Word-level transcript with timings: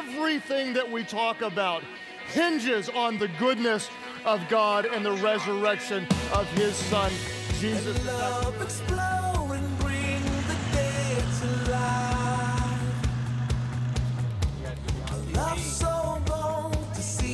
everything 0.00 0.72
that 0.72 0.90
we 0.90 1.04
talk 1.04 1.42
about 1.42 1.82
hinges 2.32 2.88
on 2.90 3.18
the 3.18 3.28
goodness 3.38 3.88
of 4.24 4.40
God 4.48 4.86
and 4.86 5.04
the 5.04 5.12
resurrection 5.12 6.06
of 6.32 6.46
His 6.52 6.74
Son, 6.74 7.12
Jesus. 7.58 7.98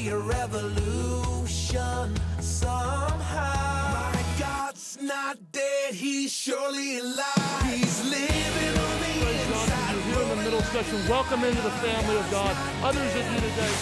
Revolution 0.08 2.14
somehow. 2.40 3.92
My 3.92 4.24
God's 4.38 4.98
not 5.02 5.36
dead, 5.50 5.94
he's 5.94 6.32
surely 6.32 6.98
alive. 6.98 7.25
Middle 10.76 10.90
section, 10.92 11.10
welcome 11.10 11.44
into 11.44 11.62
the 11.62 11.70
family 11.70 12.16
of 12.16 12.30
God. 12.30 12.54
Others 12.82 13.14
of 13.14 13.32
you 13.32 13.40
today. 13.40 13.72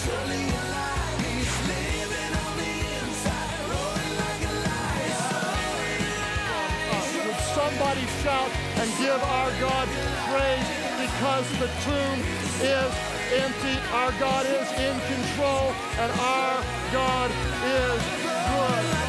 Would 7.25 7.41
somebody 7.53 8.05
shout 8.23 8.49
and 8.77 8.89
give 8.99 9.21
our 9.23 9.51
God 9.59 9.87
praise 10.29 10.67
because 11.03 11.49
the 11.59 11.69
tomb 11.83 12.19
is 12.61 12.91
empty? 13.33 13.75
Our 13.91 14.11
God 14.19 14.45
is 14.45 14.71
in 14.79 14.95
control 15.11 15.73
and 15.99 16.11
our 16.19 16.63
God 16.93 17.31
is 17.65 18.03
good. 18.23 19.04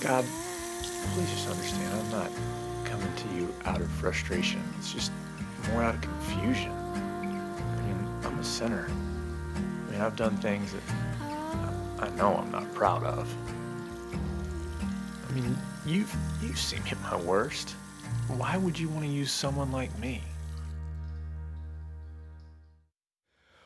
God, 0.00 0.24
please 1.14 1.30
just 1.30 1.48
understand, 1.48 1.92
I'm 1.94 2.10
not 2.10 2.30
coming 2.84 3.14
to 3.14 3.28
you 3.34 3.54
out 3.64 3.80
of 3.80 3.90
frustration. 3.90 4.62
It's 4.78 4.92
just 4.92 5.12
more 5.70 5.82
out 5.82 5.94
of 5.94 6.00
confusion. 6.00 6.72
I 6.72 7.82
mean, 7.82 8.08
I'm 8.24 8.38
a 8.38 8.44
sinner. 8.44 8.88
I 9.56 9.90
mean, 9.90 10.00
I've 10.00 10.16
done 10.16 10.36
things 10.38 10.72
that 10.72 10.82
I 12.00 12.08
know 12.16 12.36
I'm 12.36 12.50
not 12.50 12.72
proud 12.74 13.04
of. 13.04 13.32
I 15.28 15.32
mean, 15.32 15.56
you've 15.86 16.14
you've 16.42 16.58
seen 16.58 16.82
me 16.84 16.90
at 16.90 17.00
my 17.02 17.16
worst. 17.16 17.76
Why 18.28 18.56
would 18.56 18.78
you 18.78 18.88
want 18.88 19.04
to 19.04 19.10
use 19.10 19.30
someone 19.30 19.70
like 19.70 19.96
me? 19.98 20.22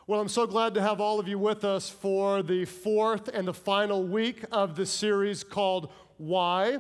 Well, 0.07 0.21
I'm 0.21 0.29
so 0.29 0.47
glad 0.47 0.75
to 0.75 0.83
have 0.83 1.01
all 1.01 1.19
of 1.19 1.29
you 1.29 1.39
with 1.39 1.65
us 1.65 1.89
for 1.89 2.43
the 2.43 2.67
fourth 2.67 3.29
and 3.29 3.49
the 3.49 3.55
final 3.55 4.03
week 4.03 4.45
of 4.53 4.77
the 4.77 4.85
series 4.85 5.43
called 5.43 5.91
Why. 6.19 6.77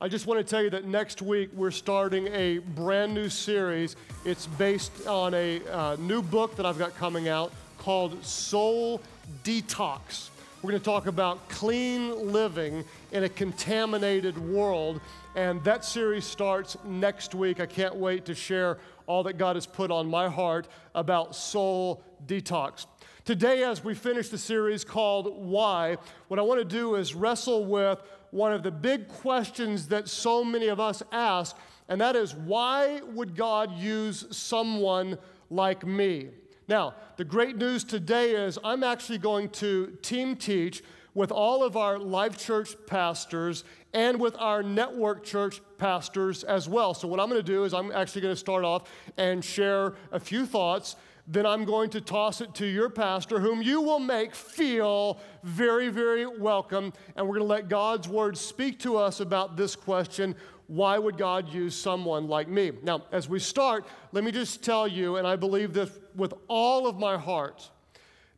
I 0.00 0.06
just 0.06 0.28
want 0.28 0.38
to 0.38 0.48
tell 0.48 0.62
you 0.62 0.70
that 0.70 0.84
next 0.84 1.20
week 1.20 1.50
we're 1.54 1.72
starting 1.72 2.28
a 2.28 2.58
brand 2.58 3.14
new 3.14 3.28
series. 3.30 3.96
It's 4.24 4.46
based 4.46 5.08
on 5.08 5.34
a 5.34 5.60
uh, 5.66 5.96
new 5.98 6.22
book 6.22 6.54
that 6.54 6.66
I've 6.66 6.78
got 6.78 6.94
coming 6.94 7.26
out 7.26 7.52
called 7.78 8.24
Soul 8.24 9.00
Detox. 9.42 10.28
We're 10.62 10.70
going 10.70 10.80
to 10.80 10.84
talk 10.84 11.08
about 11.08 11.48
clean 11.48 12.30
living 12.30 12.84
in 13.10 13.24
a 13.24 13.28
contaminated 13.28 14.38
world, 14.38 15.00
and 15.34 15.64
that 15.64 15.84
series 15.84 16.26
starts 16.26 16.76
next 16.84 17.34
week. 17.34 17.58
I 17.58 17.66
can't 17.66 17.96
wait 17.96 18.24
to 18.26 18.36
share 18.36 18.78
all 19.08 19.24
that 19.24 19.32
God 19.32 19.56
has 19.56 19.66
put 19.66 19.90
on 19.90 20.08
my 20.08 20.28
heart 20.28 20.68
about 20.94 21.34
soul 21.34 22.04
detox. 22.26 22.86
Today, 23.24 23.62
as 23.62 23.84
we 23.84 23.94
finish 23.94 24.30
the 24.30 24.38
series 24.38 24.84
called 24.84 25.36
Why, 25.36 25.96
what 26.28 26.38
I 26.38 26.42
want 26.42 26.60
to 26.60 26.64
do 26.64 26.94
is 26.94 27.14
wrestle 27.14 27.66
with 27.66 28.00
one 28.30 28.52
of 28.52 28.62
the 28.62 28.70
big 28.70 29.08
questions 29.08 29.88
that 29.88 30.08
so 30.08 30.42
many 30.42 30.68
of 30.68 30.80
us 30.80 31.02
ask, 31.12 31.56
and 31.88 32.00
that 32.00 32.16
is 32.16 32.34
why 32.34 33.00
would 33.12 33.36
God 33.36 33.76
use 33.78 34.24
someone 34.30 35.18
like 35.50 35.86
me? 35.86 36.30
Now, 36.68 36.94
the 37.16 37.24
great 37.24 37.56
news 37.56 37.84
today 37.84 38.32
is 38.32 38.58
I'm 38.62 38.84
actually 38.84 39.18
going 39.18 39.48
to 39.50 39.98
team 40.02 40.36
teach 40.36 40.82
with 41.14 41.32
all 41.32 41.64
of 41.64 41.76
our 41.76 41.98
life 41.98 42.38
church 42.38 42.76
pastors 42.86 43.64
and 43.92 44.20
with 44.20 44.36
our 44.38 44.62
network 44.62 45.24
church 45.24 45.60
pastors 45.78 46.44
as 46.44 46.68
well. 46.68 46.94
So, 46.94 47.08
what 47.08 47.20
I'm 47.20 47.28
going 47.28 47.40
to 47.40 47.52
do 47.52 47.64
is 47.64 47.72
I'm 47.72 47.90
actually 47.90 48.20
going 48.20 48.32
to 48.32 48.38
start 48.38 48.64
off 48.64 48.90
and 49.16 49.44
share 49.44 49.94
a 50.12 50.20
few 50.20 50.46
thoughts. 50.46 50.96
Then 51.30 51.44
I'm 51.44 51.66
going 51.66 51.90
to 51.90 52.00
toss 52.00 52.40
it 52.40 52.54
to 52.54 52.66
your 52.66 52.88
pastor, 52.88 53.38
whom 53.38 53.60
you 53.60 53.82
will 53.82 53.98
make 53.98 54.34
feel 54.34 55.20
very, 55.44 55.90
very 55.90 56.26
welcome. 56.26 56.92
And 57.16 57.28
we're 57.28 57.36
going 57.36 57.46
to 57.46 57.54
let 57.54 57.68
God's 57.68 58.08
word 58.08 58.38
speak 58.38 58.78
to 58.80 58.96
us 58.96 59.20
about 59.20 59.56
this 59.56 59.76
question 59.76 60.34
why 60.68 60.98
would 60.98 61.16
God 61.16 61.48
use 61.48 61.74
someone 61.74 62.28
like 62.28 62.46
me? 62.46 62.72
Now, 62.82 63.04
as 63.10 63.26
we 63.26 63.38
start, 63.38 63.86
let 64.12 64.22
me 64.22 64.30
just 64.30 64.62
tell 64.62 64.86
you, 64.86 65.16
and 65.16 65.26
I 65.26 65.34
believe 65.34 65.72
this 65.72 65.90
with 66.14 66.34
all 66.46 66.86
of 66.86 66.98
my 66.98 67.16
heart, 67.16 67.70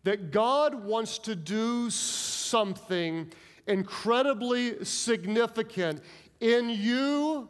that 0.04 0.30
God 0.30 0.84
wants 0.84 1.18
to 1.18 1.34
do 1.34 1.90
something 1.90 3.32
incredibly 3.66 4.84
significant 4.84 6.02
in 6.38 6.70
you 6.70 7.48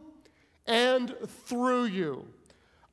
and 0.65 1.15
through 1.45 1.85
you. 1.85 2.25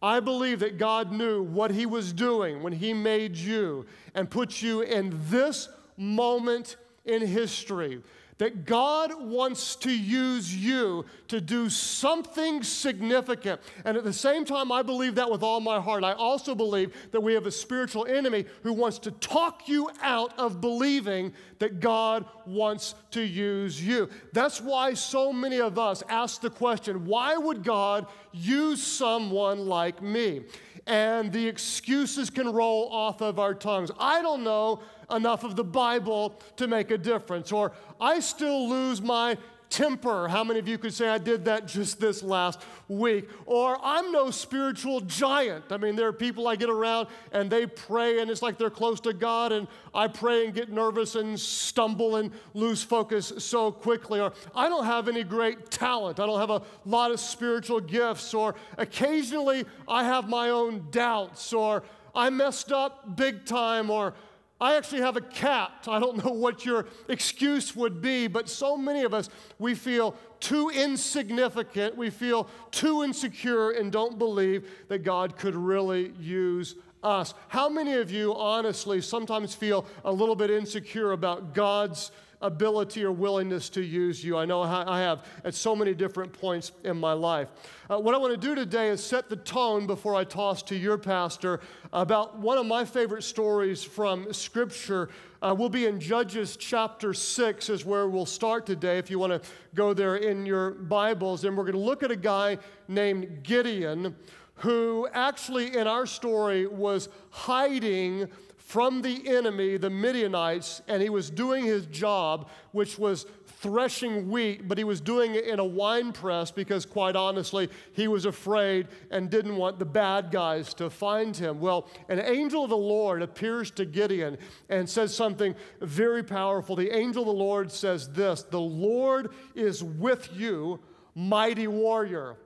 I 0.01 0.21
believe 0.21 0.61
that 0.61 0.79
God 0.79 1.13
knew 1.13 1.43
what 1.43 1.71
He 1.71 1.87
was 1.87 2.13
doing 2.13 2.63
when 2.63 2.73
He 2.73 2.93
made 2.93 3.37
you 3.37 3.87
and 4.15 4.31
put 4.31 4.63
you 4.63 4.83
in 4.83 5.19
this 5.29 5.69
moment 5.97 6.77
in 7.05 7.27
history. 7.27 8.01
That 8.39 8.65
God 8.65 9.13
wants 9.21 9.75
to 9.77 9.91
use 9.91 10.55
you 10.55 11.05
to 11.27 11.41
do 11.41 11.69
something 11.69 12.63
significant. 12.63 13.61
And 13.85 13.97
at 13.97 14.05
the 14.05 14.13
same 14.13 14.45
time, 14.45 14.71
I 14.71 14.83
believe 14.83 15.17
that 15.17 15.31
with 15.31 15.43
all 15.43 15.61
my 15.61 15.81
heart. 15.81 16.05
I 16.05 16.13
also 16.13 16.55
believe 16.55 16.95
that 17.11 17.21
we 17.21 17.35
have 17.35 17.47
a 17.47 17.51
spiritual 17.51 18.07
enemy 18.07 18.45
who 18.63 18.73
wants 18.73 19.01
to 19.01 19.11
talk 19.11 19.69
you 19.69 19.91
out 20.01 20.39
of 20.39 20.61
believing 20.61 21.33
that 21.59 21.81
God 21.81 22.25
wants 22.47 22.95
to 23.11 23.23
use 23.23 23.85
you. 23.85 24.09
That's 24.33 24.61
why 24.61 24.95
so 24.95 25.33
many 25.33 25.61
of 25.61 25.79
us 25.79 26.03
ask 26.09 26.41
the 26.41 26.51
question 26.51 27.07
why 27.07 27.37
would 27.37 27.65
God 27.65 28.07
use 28.33 28.83
someone 28.83 29.67
like 29.67 30.01
me? 30.01 30.45
And 30.87 31.31
the 31.33 31.47
excuses 31.47 32.31
can 32.31 32.51
roll 32.51 32.89
off 32.91 33.21
of 33.21 33.39
our 33.39 33.53
tongues. 33.53 33.91
I 33.99 34.23
don't 34.23 34.43
know 34.43 34.81
enough 35.11 35.45
of 35.45 35.57
the 35.57 35.65
Bible 35.65 36.39
to 36.57 36.67
make 36.67 36.91
a 36.91 36.99
difference, 36.99 37.53
or 37.53 37.73
I 38.01 38.21
still 38.21 38.69
lose 38.69 39.01
my 39.01 39.37
temper. 39.71 40.29
How 40.29 40.45
many 40.45 40.59
of 40.59 40.67
you 40.67 40.79
could 40.79 40.95
say 40.95 41.09
I 41.09 41.19
did 41.19 41.45
that 41.45 41.67
just 41.67 42.01
this 42.01 42.23
last 42.23 42.61
week? 42.89 43.29
Or 43.45 43.79
I'm 43.83 44.11
no 44.13 44.31
spiritual 44.31 45.01
giant. 45.01 45.67
I 45.71 45.77
mean, 45.77 45.95
there 45.95 46.09
are 46.09 46.13
people 46.13 46.49
I 46.49 46.57
get 46.57 46.71
around 46.71 47.09
and 47.33 47.51
they 47.51 47.67
pray 47.67 48.21
and 48.21 48.31
it's 48.31 48.41
like 48.41 48.57
they're 48.57 48.71
close 48.71 49.01
to 49.01 49.13
God, 49.13 49.53
and 49.53 49.69
I 49.95 50.09
pray 50.09 50.47
and 50.47 50.55
get 50.55 50.71
nervous 50.71 51.17
and 51.17 51.39
stumble 51.39 52.17
and 52.17 52.33
lose 52.55 52.83
focus 52.83 53.33
so 53.39 53.71
quickly. 53.71 54.21
Or 54.21 54.33
I 54.55 54.71
don't 54.71 54.87
have 54.87 55.07
any 55.09 55.23
great 55.23 55.71
talent. 55.71 56.19
I 56.19 56.27
don't 56.27 56.41
have 56.41 56.51
a 56.51 56.63
lot 56.87 57.11
of 57.11 57.21
spiritual 57.21 57.81
gifts. 57.81 58.33
Or 58.33 58.55
occasionally 58.79 59.67
I 59.87 60.05
have 60.05 60.29
my 60.29 60.49
own 60.49 60.87
doubts. 60.91 61.53
Or 61.53 61.83
I 62.15 62.31
messed 62.31 62.73
up 62.73 63.17
big 63.17 63.45
time. 63.45 63.91
Or 63.91 64.15
I 64.61 64.77
actually 64.77 65.03
have 65.03 65.17
a 65.17 65.21
cat. 65.21 65.87
I 65.87 66.01
don't 66.01 66.25
know 66.25 66.33
what 66.33 66.65
your 66.65 66.87
excuse 67.09 67.77
would 67.77 68.01
be, 68.01 68.27
but 68.27 68.49
so 68.49 68.77
many 68.77 69.05
of 69.05 69.15
us, 69.15 69.29
we 69.59 69.75
feel 69.75 70.17
too 70.41 70.71
insignificant, 70.71 71.97
we 71.97 72.11
feel 72.11 72.49
too 72.71 73.05
insecure, 73.05 73.71
and 73.71 73.93
don't 73.93 74.19
believe 74.19 74.69
that 74.89 75.05
God 75.05 75.37
could 75.37 75.55
really 75.55 76.13
use 76.19 76.75
us. 77.05 77.35
How 77.47 77.69
many 77.69 77.95
of 77.95 78.11
you, 78.11 78.35
honestly, 78.35 79.01
sometimes 79.01 79.55
feel 79.55 79.87
a 80.05 80.13
little 80.13 80.35
bit 80.35 80.51
insecure 80.51 81.13
about 81.13 81.55
God's 81.55 82.11
ability 82.41 83.05
or 83.05 83.13
willingness 83.13 83.69
to 83.71 83.83
use 83.83 84.23
you. 84.23 84.37
I 84.37 84.45
know 84.45 84.63
I 84.63 85.01
have 85.01 85.25
at 85.45 85.55
so 85.55 85.75
many 85.75 85.95
different 85.95 86.33
points 86.33 86.73
in 86.85 86.97
my 86.97 87.13
life. 87.13 87.49
Uh, 87.91 87.99
what 87.99 88.15
I 88.15 88.19
want 88.19 88.33
to 88.33 88.47
do 88.47 88.55
today 88.55 88.89
is 88.89 89.05
set 89.05 89.29
the 89.29 89.37
tone 89.37 89.87
before 89.87 90.15
I 90.15 90.25
toss 90.25 90.63
to 90.65 90.77
your 90.77 90.99
pastor 90.99 91.61
about 91.93 92.39
one 92.39 92.59
of 92.59 92.67
my 92.67 92.85
favorite 92.85 93.23
stories 93.23 93.83
from 93.83 94.33
Scripture. 94.33 95.09
Uh, 95.43 95.55
we'll 95.57 95.69
be 95.69 95.87
in 95.87 95.99
Judges 95.99 96.57
chapter 96.57 97.13
6, 97.13 97.71
is 97.71 97.85
where 97.85 98.09
we'll 98.09 98.27
start 98.27 98.67
today, 98.67 98.99
if 98.99 99.11
you 99.11 99.19
want 99.19 99.33
to 99.33 99.49
go 99.75 99.93
there 99.93 100.17
in 100.17 100.47
your 100.47 100.73
Bibles. 100.73 101.45
And 101.45 101.57
we're 101.57 101.65
going 101.65 101.75
to 101.75 101.81
look 101.81 102.03
at 102.03 102.11
a 102.11 102.17
guy 102.17 102.59
named 102.87 103.43
Gideon 103.43 104.15
who 104.57 105.09
actually 105.13 105.77
in 105.77 105.87
our 105.87 106.07
story 106.07 106.67
was 106.67 107.09
hiding 107.31 108.29
from 108.69 109.01
the 109.01 109.27
enemy, 109.27 109.79
the 109.79 109.89
Midianites, 109.89 110.83
and 110.89 111.03
he 111.03 111.09
was 111.09 111.31
doing 111.31 111.65
his 111.65 111.87
job, 111.87 112.51
which 112.73 112.99
was 112.99 113.25
threshing 113.47 114.29
wheat, 114.29 114.69
but 114.69 114.77
he 114.77 114.85
was 114.85 115.01
doing 115.01 115.37
it 115.37 115.47
in 115.47 115.59
a 115.59 115.65
wine 115.65 116.13
press 116.13 116.51
because, 116.51 116.85
quite 116.85 117.17
honestly, 117.17 117.71
he 117.95 118.09
was 118.09 118.27
afraid 118.27 118.89
and 119.11 119.31
didn't 119.31 119.57
want 119.57 119.79
the 119.79 119.87
bad 119.87 120.31
guys 120.31 120.75
to 120.75 120.91
find 120.91 121.35
him. 121.35 121.61
Well, 121.61 121.89
an 122.11 122.21
angel 122.21 122.65
of 122.65 122.69
the 122.69 122.77
Lord 122.77 123.23
appears 123.23 123.71
to 123.71 123.87
Gideon 123.87 124.37
and 124.69 124.87
says 124.87 125.15
something 125.15 125.55
very 125.81 126.23
powerful. 126.23 126.77
The 126.77 126.95
angel 126.95 127.23
of 127.23 127.29
the 127.29 127.33
Lord 127.33 127.73
says 127.73 128.11
this 128.11 128.43
The 128.43 128.61
Lord 128.61 129.31
is 129.55 129.83
with 129.83 130.29
you, 130.37 130.79
mighty 131.15 131.69
warrior. 131.69 132.37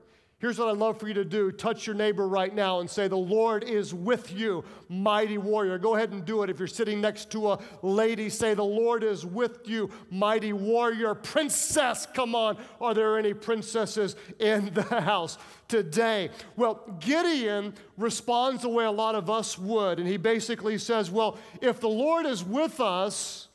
Here's 0.43 0.59
what 0.59 0.67
I'd 0.67 0.77
love 0.77 0.99
for 0.99 1.07
you 1.07 1.15
to 1.15 1.25
do 1.25 1.53
touch 1.53 1.87
your 1.87 1.95
neighbor 1.95 2.27
right 2.27 2.53
now 2.53 2.81
and 2.81 2.91
say, 2.91 3.07
The 3.07 3.17
Lord 3.17 3.63
is 3.63 3.95
with 3.95 4.37
you, 4.37 4.65
mighty 4.89 5.39
warrior. 5.39 5.79
Go 5.79 5.95
ahead 5.95 6.11
and 6.11 6.25
do 6.25 6.43
it. 6.43 6.51
If 6.51 6.59
you're 6.59 6.67
sitting 6.67 7.01
next 7.01 7.31
to 7.31 7.53
a 7.53 7.61
lady, 7.83 8.29
say, 8.29 8.53
The 8.53 8.65
Lord 8.65 9.05
is 9.05 9.25
with 9.25 9.69
you, 9.69 9.89
mighty 10.11 10.53
warrior. 10.53 11.15
Princess, 11.15 12.09
come 12.13 12.35
on. 12.35 12.57
Are 12.81 12.93
there 12.93 13.21
any 13.21 13.35
princesses 13.35 14.17
in 14.41 14.75
the 14.75 14.83
house 14.83 15.39
today? 15.69 16.31
Well, 16.57 16.93
Gideon 16.99 17.75
responds 17.97 18.63
the 18.63 18.69
way 18.69 18.85
a 18.85 18.91
lot 18.91 19.15
of 19.15 19.31
us 19.31 19.57
would. 19.57 20.01
And 20.01 20.09
he 20.09 20.17
basically 20.17 20.77
says, 20.77 21.09
Well, 21.09 21.39
if 21.61 21.79
the 21.79 21.89
Lord 21.89 22.27
is 22.27 22.43
with 22.43 22.81
us, 22.81 23.47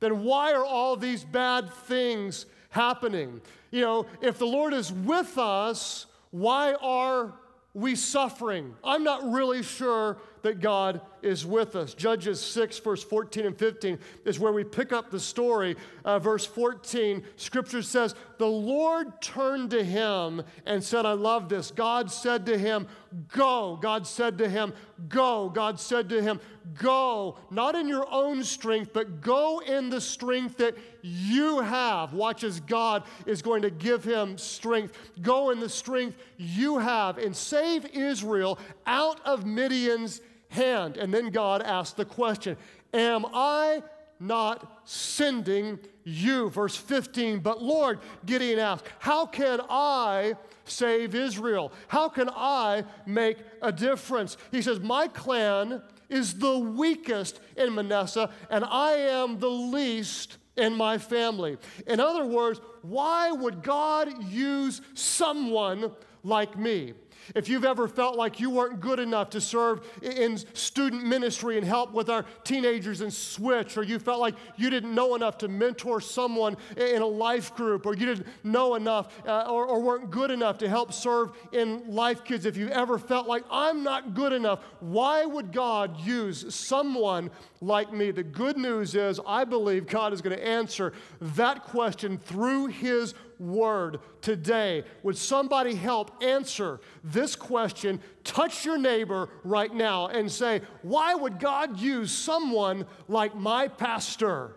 then 0.00 0.24
why 0.24 0.54
are 0.54 0.64
all 0.64 0.96
these 0.96 1.22
bad 1.22 1.72
things 1.72 2.46
happening? 2.70 3.40
You 3.70 3.82
know, 3.82 4.06
if 4.20 4.38
the 4.38 4.46
Lord 4.46 4.74
is 4.74 4.92
with 4.92 5.38
us, 5.38 6.06
why 6.32 6.74
are 6.74 7.34
we 7.74 7.94
suffering? 7.94 8.74
I'm 8.82 9.04
not 9.04 9.30
really 9.30 9.62
sure 9.62 10.18
that 10.42 10.60
God 10.60 11.00
is 11.22 11.46
with 11.46 11.76
us. 11.76 11.94
Judges 11.94 12.40
6, 12.40 12.78
verse 12.80 13.02
14 13.04 13.46
and 13.46 13.56
15 13.56 13.98
is 14.24 14.40
where 14.40 14.52
we 14.52 14.64
pick 14.64 14.92
up 14.92 15.10
the 15.10 15.20
story. 15.20 15.76
Uh, 16.04 16.18
verse 16.18 16.44
14, 16.44 17.22
scripture 17.36 17.82
says, 17.82 18.14
The 18.38 18.46
Lord 18.46 19.22
turned 19.22 19.70
to 19.70 19.84
him 19.84 20.42
and 20.66 20.82
said, 20.82 21.06
I 21.06 21.12
love 21.12 21.48
this. 21.48 21.70
God 21.70 22.10
said 22.10 22.44
to 22.46 22.58
him, 22.58 22.88
Go. 23.28 23.78
God 23.80 24.06
said 24.06 24.38
to 24.38 24.48
him, 24.48 24.72
Go. 25.08 25.48
God 25.48 25.80
said 25.80 26.08
to 26.10 26.22
him, 26.22 26.40
Go, 26.74 27.36
not 27.50 27.74
in 27.74 27.88
your 27.88 28.06
own 28.10 28.44
strength, 28.44 28.92
but 28.92 29.20
go 29.20 29.60
in 29.60 29.90
the 29.90 30.00
strength 30.00 30.58
that 30.58 30.76
you 31.02 31.60
have. 31.60 32.12
Watch 32.12 32.44
as 32.44 32.60
God 32.60 33.04
is 33.26 33.42
going 33.42 33.62
to 33.62 33.70
give 33.70 34.04
him 34.04 34.38
strength. 34.38 34.96
Go 35.20 35.50
in 35.50 35.60
the 35.60 35.68
strength 35.68 36.16
you 36.36 36.78
have 36.78 37.18
and 37.18 37.34
save 37.34 37.86
Israel 37.86 38.58
out 38.86 39.20
of 39.24 39.44
Midian's 39.44 40.20
hand. 40.48 40.96
And 40.96 41.12
then 41.12 41.30
God 41.30 41.62
asked 41.62 41.96
the 41.96 42.04
question 42.04 42.56
Am 42.94 43.26
I 43.32 43.82
not 44.20 44.82
sending 44.84 45.78
you? 46.04 46.50
Verse 46.50 46.76
15. 46.76 47.40
But 47.40 47.62
Lord, 47.62 47.98
Gideon 48.24 48.58
asked, 48.58 48.84
How 48.98 49.26
can 49.26 49.60
I 49.68 50.34
save 50.64 51.14
Israel? 51.14 51.72
How 51.88 52.08
can 52.08 52.30
I 52.30 52.84
make 53.06 53.38
a 53.60 53.72
difference? 53.72 54.36
He 54.50 54.62
says, 54.62 54.80
My 54.80 55.08
clan 55.08 55.82
is 56.08 56.38
the 56.38 56.58
weakest 56.58 57.40
in 57.56 57.74
Manasseh, 57.74 58.30
and 58.50 58.64
I 58.64 58.92
am 58.92 59.38
the 59.38 59.50
least 59.50 60.38
in 60.56 60.74
my 60.76 60.98
family. 60.98 61.56
In 61.86 62.00
other 62.00 62.24
words, 62.24 62.60
why 62.82 63.32
would 63.32 63.62
God 63.62 64.24
use 64.24 64.82
someone 64.94 65.92
like 66.22 66.58
me? 66.58 66.94
If 67.34 67.48
you've 67.48 67.64
ever 67.64 67.88
felt 67.88 68.16
like 68.16 68.40
you 68.40 68.50
weren't 68.50 68.80
good 68.80 68.98
enough 68.98 69.30
to 69.30 69.40
serve 69.40 69.86
in 70.02 70.38
student 70.54 71.04
ministry 71.04 71.56
and 71.56 71.66
help 71.66 71.92
with 71.92 72.08
our 72.10 72.24
teenagers 72.44 73.00
in 73.00 73.10
Switch, 73.10 73.76
or 73.76 73.82
you 73.82 73.98
felt 73.98 74.20
like 74.20 74.34
you 74.56 74.70
didn't 74.70 74.94
know 74.94 75.14
enough 75.14 75.38
to 75.38 75.48
mentor 75.48 76.00
someone 76.00 76.56
in 76.76 77.02
a 77.02 77.06
life 77.06 77.54
group, 77.54 77.86
or 77.86 77.94
you 77.94 78.06
didn't 78.06 78.26
know 78.44 78.74
enough 78.74 79.12
uh, 79.26 79.44
or, 79.48 79.66
or 79.66 79.80
weren't 79.80 80.10
good 80.10 80.30
enough 80.30 80.58
to 80.58 80.68
help 80.68 80.92
serve 80.92 81.32
in 81.52 81.82
Life 81.86 82.24
Kids, 82.24 82.46
if 82.46 82.56
you've 82.56 82.70
ever 82.70 82.98
felt 82.98 83.26
like 83.26 83.44
I'm 83.50 83.82
not 83.82 84.14
good 84.14 84.32
enough, 84.32 84.60
why 84.80 85.24
would 85.24 85.52
God 85.52 86.00
use 86.00 86.54
someone 86.54 87.30
like 87.60 87.92
me? 87.92 88.10
The 88.10 88.22
good 88.22 88.56
news 88.56 88.94
is, 88.94 89.20
I 89.26 89.44
believe 89.44 89.86
God 89.86 90.12
is 90.12 90.20
going 90.20 90.36
to 90.36 90.46
answer 90.46 90.92
that 91.20 91.64
question 91.64 92.18
through 92.18 92.66
His 92.66 93.14
word 93.42 94.00
today. 94.20 94.84
Would 95.02 95.16
somebody 95.16 95.74
help 95.74 96.22
answer 96.22 96.80
this 97.02 97.36
question? 97.36 98.00
Touch 98.24 98.64
your 98.64 98.78
neighbor 98.78 99.28
right 99.44 99.74
now 99.74 100.06
and 100.06 100.30
say, 100.30 100.62
Why 100.82 101.14
would 101.14 101.38
God 101.38 101.78
use 101.78 102.12
someone 102.12 102.86
like 103.08 103.34
my 103.34 103.68
pastor? 103.68 104.56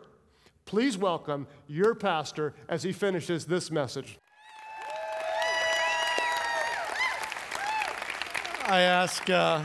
Please 0.66 0.98
welcome 0.98 1.48
your 1.68 1.94
pastor 1.94 2.54
as 2.70 2.84
he 2.84 2.92
finishes 2.92 3.46
this 3.46 3.70
message. 3.70 4.18
I 8.68 8.82
ask, 8.82 9.30
uh, 9.30 9.64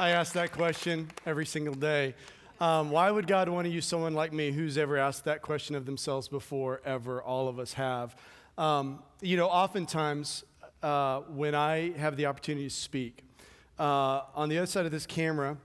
I 0.00 0.10
ask 0.10 0.32
that 0.32 0.50
question 0.50 1.08
every 1.26 1.46
single 1.46 1.74
day. 1.74 2.14
Um, 2.62 2.90
why 2.90 3.10
would 3.10 3.26
God 3.26 3.48
want 3.48 3.66
to 3.66 3.70
use 3.72 3.86
someone 3.86 4.14
like 4.14 4.32
me 4.32 4.50
who's 4.50 4.78
ever 4.78 4.96
asked 4.96 5.24
that 5.26 5.42
question 5.42 5.76
of 5.76 5.86
themselves 5.86 6.28
before, 6.28 6.80
ever? 6.84 7.22
All 7.22 7.48
of 7.48 7.58
us 7.58 7.72
have. 7.74 8.16
Um, 8.58 9.02
you 9.22 9.38
know, 9.38 9.48
oftentimes 9.48 10.44
uh, 10.82 11.20
when 11.20 11.54
I 11.54 11.92
have 11.96 12.16
the 12.16 12.26
opportunity 12.26 12.68
to 12.68 12.74
speak, 12.74 13.24
uh, 13.78 14.22
on 14.34 14.50
the 14.50 14.58
other 14.58 14.66
side 14.66 14.84
of 14.84 14.92
this 14.92 15.06
camera 15.06 15.56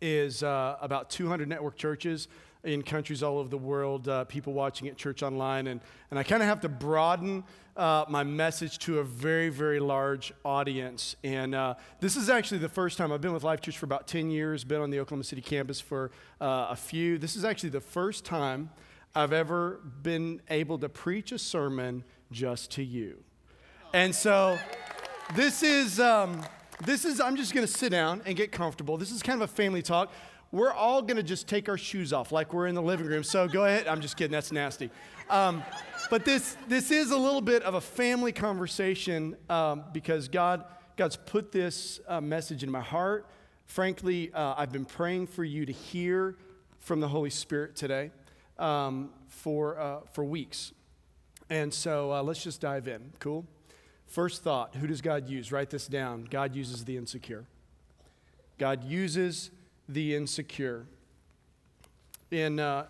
is 0.00 0.42
uh, 0.42 0.76
about 0.80 1.10
200 1.10 1.46
network 1.46 1.76
churches 1.76 2.28
in 2.64 2.82
countries 2.82 3.22
all 3.22 3.38
over 3.38 3.50
the 3.50 3.58
world, 3.58 4.08
uh, 4.08 4.24
people 4.24 4.54
watching 4.54 4.88
at 4.88 4.96
church 4.96 5.22
online. 5.22 5.66
And, 5.66 5.80
and 6.10 6.18
I 6.18 6.22
kind 6.22 6.42
of 6.42 6.48
have 6.48 6.60
to 6.62 6.70
broaden 6.70 7.44
uh, 7.76 8.06
my 8.08 8.24
message 8.24 8.78
to 8.78 9.00
a 9.00 9.04
very, 9.04 9.50
very 9.50 9.78
large 9.78 10.32
audience. 10.42 11.16
And 11.22 11.54
uh, 11.54 11.74
this 12.00 12.16
is 12.16 12.30
actually 12.30 12.58
the 12.58 12.68
first 12.70 12.96
time 12.96 13.12
I've 13.12 13.20
been 13.20 13.34
with 13.34 13.44
Life 13.44 13.60
Church 13.60 13.76
for 13.76 13.84
about 13.84 14.06
10 14.06 14.30
years, 14.30 14.64
been 14.64 14.80
on 14.80 14.88
the 14.88 15.00
Oklahoma 15.00 15.24
City 15.24 15.42
campus 15.42 15.80
for 15.80 16.10
a 16.40 16.76
few. 16.76 17.18
This 17.18 17.36
is 17.36 17.44
actually 17.44 17.70
the 17.70 17.80
first 17.80 18.24
time 18.24 18.70
I've 19.16 19.32
ever 19.32 19.80
been 20.02 20.42
able 20.50 20.78
to 20.80 20.90
preach 20.90 21.32
a 21.32 21.38
sermon 21.38 22.04
just 22.30 22.72
to 22.72 22.84
you. 22.84 23.24
And 23.94 24.14
so 24.14 24.58
this 25.34 25.62
is, 25.62 25.98
um, 25.98 26.44
this 26.84 27.06
is, 27.06 27.18
I'm 27.18 27.34
just 27.34 27.54
gonna 27.54 27.66
sit 27.66 27.92
down 27.92 28.20
and 28.26 28.36
get 28.36 28.52
comfortable. 28.52 28.98
This 28.98 29.10
is 29.10 29.22
kind 29.22 29.40
of 29.40 29.50
a 29.50 29.52
family 29.52 29.80
talk. 29.80 30.12
We're 30.52 30.70
all 30.70 31.00
gonna 31.00 31.22
just 31.22 31.48
take 31.48 31.70
our 31.70 31.78
shoes 31.78 32.12
off 32.12 32.30
like 32.30 32.52
we're 32.52 32.66
in 32.66 32.74
the 32.74 32.82
living 32.82 33.06
room. 33.06 33.24
So 33.24 33.48
go 33.48 33.64
ahead. 33.64 33.88
I'm 33.88 34.02
just 34.02 34.18
kidding, 34.18 34.32
that's 34.32 34.52
nasty. 34.52 34.90
Um, 35.30 35.64
but 36.10 36.26
this, 36.26 36.58
this 36.68 36.90
is 36.90 37.10
a 37.10 37.16
little 37.16 37.40
bit 37.40 37.62
of 37.62 37.72
a 37.72 37.80
family 37.80 38.32
conversation 38.32 39.34
um, 39.48 39.84
because 39.94 40.28
God, 40.28 40.66
God's 40.98 41.16
put 41.16 41.52
this 41.52 42.00
uh, 42.06 42.20
message 42.20 42.62
in 42.62 42.70
my 42.70 42.82
heart. 42.82 43.26
Frankly, 43.64 44.30
uh, 44.34 44.56
I've 44.58 44.72
been 44.72 44.84
praying 44.84 45.28
for 45.28 45.42
you 45.42 45.64
to 45.64 45.72
hear 45.72 46.36
from 46.80 47.00
the 47.00 47.08
Holy 47.08 47.30
Spirit 47.30 47.76
today 47.76 48.10
um, 48.58 49.10
for, 49.28 49.78
uh, 49.78 50.00
for 50.12 50.24
weeks. 50.24 50.72
And 51.48 51.72
so 51.72 52.12
uh, 52.12 52.22
let's 52.22 52.42
just 52.42 52.60
dive 52.60 52.88
in. 52.88 53.12
Cool? 53.18 53.46
First 54.06 54.42
thought 54.42 54.74
who 54.76 54.86
does 54.86 55.00
God 55.00 55.28
use? 55.28 55.52
Write 55.52 55.70
this 55.70 55.86
down. 55.86 56.26
God 56.30 56.54
uses 56.54 56.84
the 56.84 56.96
insecure. 56.96 57.44
God 58.58 58.84
uses 58.84 59.50
the 59.88 60.14
insecure. 60.14 60.86
In 62.30 62.58
uh, 62.58 62.86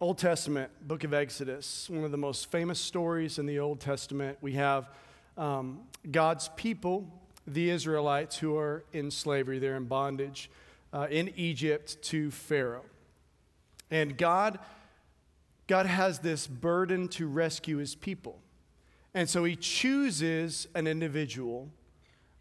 Old 0.00 0.18
Testament, 0.18 0.70
book 0.86 1.04
of 1.04 1.14
Exodus, 1.14 1.88
one 1.88 2.04
of 2.04 2.10
the 2.10 2.18
most 2.18 2.50
famous 2.50 2.78
stories 2.78 3.38
in 3.38 3.46
the 3.46 3.58
Old 3.58 3.80
Testament, 3.80 4.38
we 4.40 4.52
have 4.54 4.90
um, 5.36 5.80
God's 6.10 6.50
people, 6.56 7.06
the 7.46 7.70
Israelites, 7.70 8.36
who 8.36 8.56
are 8.56 8.84
in 8.92 9.10
slavery, 9.10 9.58
they're 9.58 9.76
in 9.76 9.84
bondage 9.84 10.50
uh, 10.92 11.06
in 11.10 11.32
Egypt 11.36 12.00
to 12.02 12.30
Pharaoh. 12.30 12.84
And 13.90 14.16
God 14.16 14.58
God 15.70 15.86
has 15.86 16.18
this 16.18 16.48
burden 16.48 17.06
to 17.06 17.28
rescue 17.28 17.76
his 17.76 17.94
people. 17.94 18.40
And 19.14 19.30
so 19.30 19.44
he 19.44 19.54
chooses 19.54 20.66
an 20.74 20.88
individual 20.88 21.68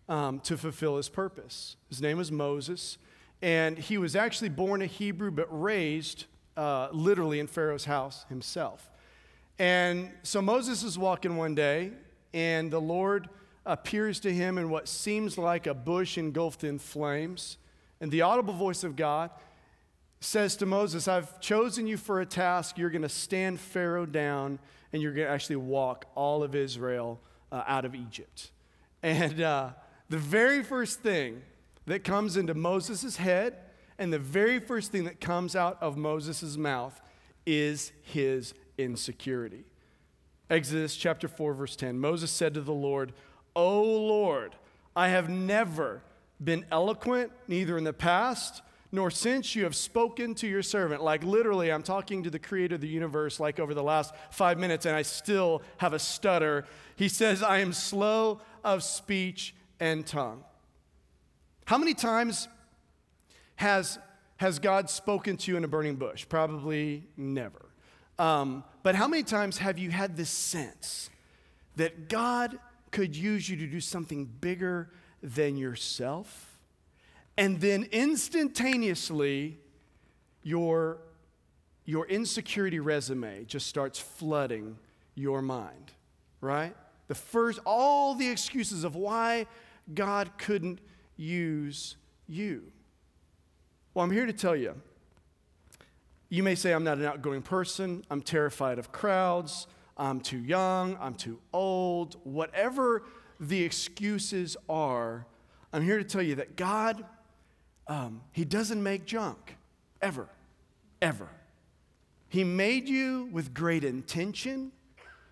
um, 0.07 0.39
to 0.39 0.57
fulfill 0.57 0.98
his 0.98 1.09
purpose. 1.09 1.75
His 1.89 2.01
name 2.01 2.17
was 2.17 2.31
Moses, 2.31 2.98
and 3.39 3.77
he 3.77 4.00
was 4.00 4.15
actually 4.15 4.50
born 4.50 4.81
a 4.81 4.88
Hebrew 4.88 5.29
but 5.29 5.45
raised 5.51 6.25
uh, 6.57 6.89
literally 6.91 7.39
in 7.39 7.45
Pharaoh's 7.45 7.86
house 7.86 8.25
himself. 8.29 8.89
And 9.59 10.09
so 10.24 10.41
Moses 10.41 10.81
is 10.81 10.98
walking 10.98 11.38
one 11.38 11.53
day, 11.53 11.91
and 12.33 12.71
the 12.71 12.81
Lord 12.81 13.29
appears 13.63 14.19
to 14.21 14.33
him 14.33 14.57
in 14.57 14.71
what 14.71 14.88
seems 14.88 15.38
like 15.38 15.67
a 15.67 15.75
bush 15.75 16.17
engulfed 16.17 16.63
in 16.63 16.79
flames. 16.79 17.59
And 18.01 18.12
the 18.12 18.24
audible 18.24 18.55
voice 18.55 18.83
of 18.83 18.95
God 18.95 19.29
says 20.19 20.55
to 20.57 20.65
Moses, 20.65 21.07
I've 21.07 21.39
chosen 21.39 21.88
you 21.88 21.97
for 21.97 22.21
a 22.21 22.25
task. 22.25 22.77
You're 22.77 22.89
going 22.89 23.03
to 23.03 23.09
stand 23.09 23.59
Pharaoh 23.59 24.05
down 24.05 24.59
and 24.91 25.01
you're 25.01 25.13
going 25.13 25.27
to 25.27 25.33
actually 25.33 25.57
walk 25.57 26.05
all 26.15 26.43
of 26.43 26.55
Israel 26.55 27.19
uh, 27.51 27.63
out 27.67 27.85
of 27.85 27.95
Egypt. 27.95 28.51
And 29.01 29.41
uh, 29.41 29.69
the 30.09 30.17
very 30.17 30.63
first 30.63 30.99
thing 30.99 31.41
that 31.85 32.03
comes 32.03 32.35
into 32.35 32.53
Moses' 32.53 33.15
head 33.17 33.55
and 33.97 34.11
the 34.11 34.19
very 34.19 34.59
first 34.59 34.91
thing 34.91 35.05
that 35.05 35.19
comes 35.21 35.55
out 35.55 35.77
of 35.81 35.97
Moses' 35.97 36.57
mouth 36.57 36.99
is 37.45 37.91
his 38.01 38.53
insecurity. 38.77 39.63
Exodus 40.49 40.95
chapter 40.95 41.27
4, 41.27 41.53
verse 41.53 41.75
10. 41.75 41.99
Moses 41.99 42.31
said 42.31 42.53
to 42.55 42.61
the 42.61 42.73
Lord, 42.73 43.13
O 43.55 43.81
Lord, 43.81 44.55
I 44.95 45.09
have 45.09 45.29
never 45.29 46.01
been 46.43 46.65
eloquent, 46.71 47.31
neither 47.47 47.77
in 47.77 47.83
the 47.83 47.93
past 47.93 48.61
nor 48.91 49.12
since 49.12 49.55
you 49.55 49.63
have 49.63 49.75
spoken 49.75 50.34
to 50.36 50.48
your 50.48 50.63
servant. 50.63 51.03
Like 51.03 51.24
literally, 51.24 51.72
I'm 51.72 51.84
talking 51.84 52.24
to 52.24 52.29
the 52.29 52.39
creator 52.39 52.75
of 52.75 52.81
the 52.81 52.88
universe 52.88 53.39
like 53.39 53.60
over 53.60 53.74
the 53.74 53.84
last 53.84 54.13
five 54.31 54.58
minutes, 54.58 54.86
and 54.86 54.96
I 54.96 55.03
still 55.03 55.62
have 55.77 55.93
a 55.93 56.00
stutter. 56.00 56.65
He 56.96 57.08
says, 57.08 57.43
I 57.43 57.60
am 57.60 57.74
slow 57.74 58.41
of 58.63 58.84
speech 58.84 59.53
and 59.79 60.05
tongue. 60.05 60.43
How 61.65 61.77
many 61.77 61.93
times 61.93 62.48
has, 63.58 64.00
has 64.38 64.58
God 64.58 64.89
spoken 64.89 65.38
to 65.38 65.51
you 65.51 65.58
in 65.58 65.63
a 65.63 65.67
burning 65.67 65.96
bush? 65.96 66.25
Probably 66.27 67.08
never. 67.15 67.65
Um, 68.17 68.63
but 68.81 68.96
how 68.96 69.08
many 69.08 69.24
times 69.24 69.60
have 69.60 69.77
you 69.77 69.91
had 69.91 70.17
this 70.17 70.31
sense 70.31 71.10
that 71.75 72.10
God 72.10 72.58
could 72.91 73.15
use 73.15 73.48
you 73.48 73.55
to 73.58 73.67
do 73.67 73.79
something 73.79 74.25
bigger 74.25 74.89
than 75.22 75.58
yourself? 75.58 76.48
And 77.39 77.62
then 77.62 77.88
instantaneously, 77.93 79.60
your, 80.43 80.98
your 81.86 82.05
insecurity 82.05 82.81
resume 82.81 83.46
just 83.46 83.65
starts 83.67 83.98
flooding 83.98 84.77
your 85.15 85.41
mind, 85.41 85.93
right? 86.41 86.75
The 87.08 87.15
first, 87.15 87.60
all 87.65 88.13
the 88.13 88.27
excuses 88.27 88.84
of 88.84 88.98
why 88.98 89.48
God 89.93 90.31
couldn't 90.38 90.81
use 91.15 91.96
you. 92.27 92.74
Well, 93.93 94.03
I'm 94.03 94.12
here 94.12 94.25
to 94.25 94.34
tell 94.34 94.58
you. 94.58 94.75
You 96.27 96.43
may 96.43 96.55
say, 96.55 96.74
I'm 96.74 96.84
not 96.84 96.98
an 96.98 97.05
outgoing 97.05 97.41
person, 97.41 98.03
I'm 98.12 98.22
terrified 98.22 98.79
of 98.79 98.91
crowds, 98.91 99.65
I'm 99.96 100.19
too 100.19 100.39
young, 100.39 100.98
I'm 101.00 101.13
too 101.13 101.39
old, 101.53 102.17
whatever 102.25 103.03
the 103.39 103.63
excuses 103.63 104.58
are, 104.67 105.25
I'm 105.72 105.84
here 105.84 106.00
to 106.00 106.03
tell 106.03 106.22
you 106.22 106.36
that 106.36 106.58
God 106.58 107.05
um, 107.89 108.22
he 108.31 108.46
doesn't 108.46 108.81
make 108.81 109.05
junk, 109.05 109.55
ever, 110.01 110.29
ever. 111.01 111.27
He 112.29 112.43
made 112.43 112.88
you 112.88 113.27
with 113.31 113.53
great 113.53 113.84
intention. 113.84 114.72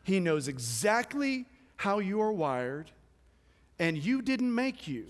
He 0.03 0.19
knows 0.19 0.47
exactly 0.47 1.45
how 1.75 1.99
you 1.99 2.19
are 2.19 2.31
wired, 2.31 2.89
and 3.77 3.95
you 3.95 4.23
didn't 4.23 4.53
make 4.53 4.87
you. 4.87 5.05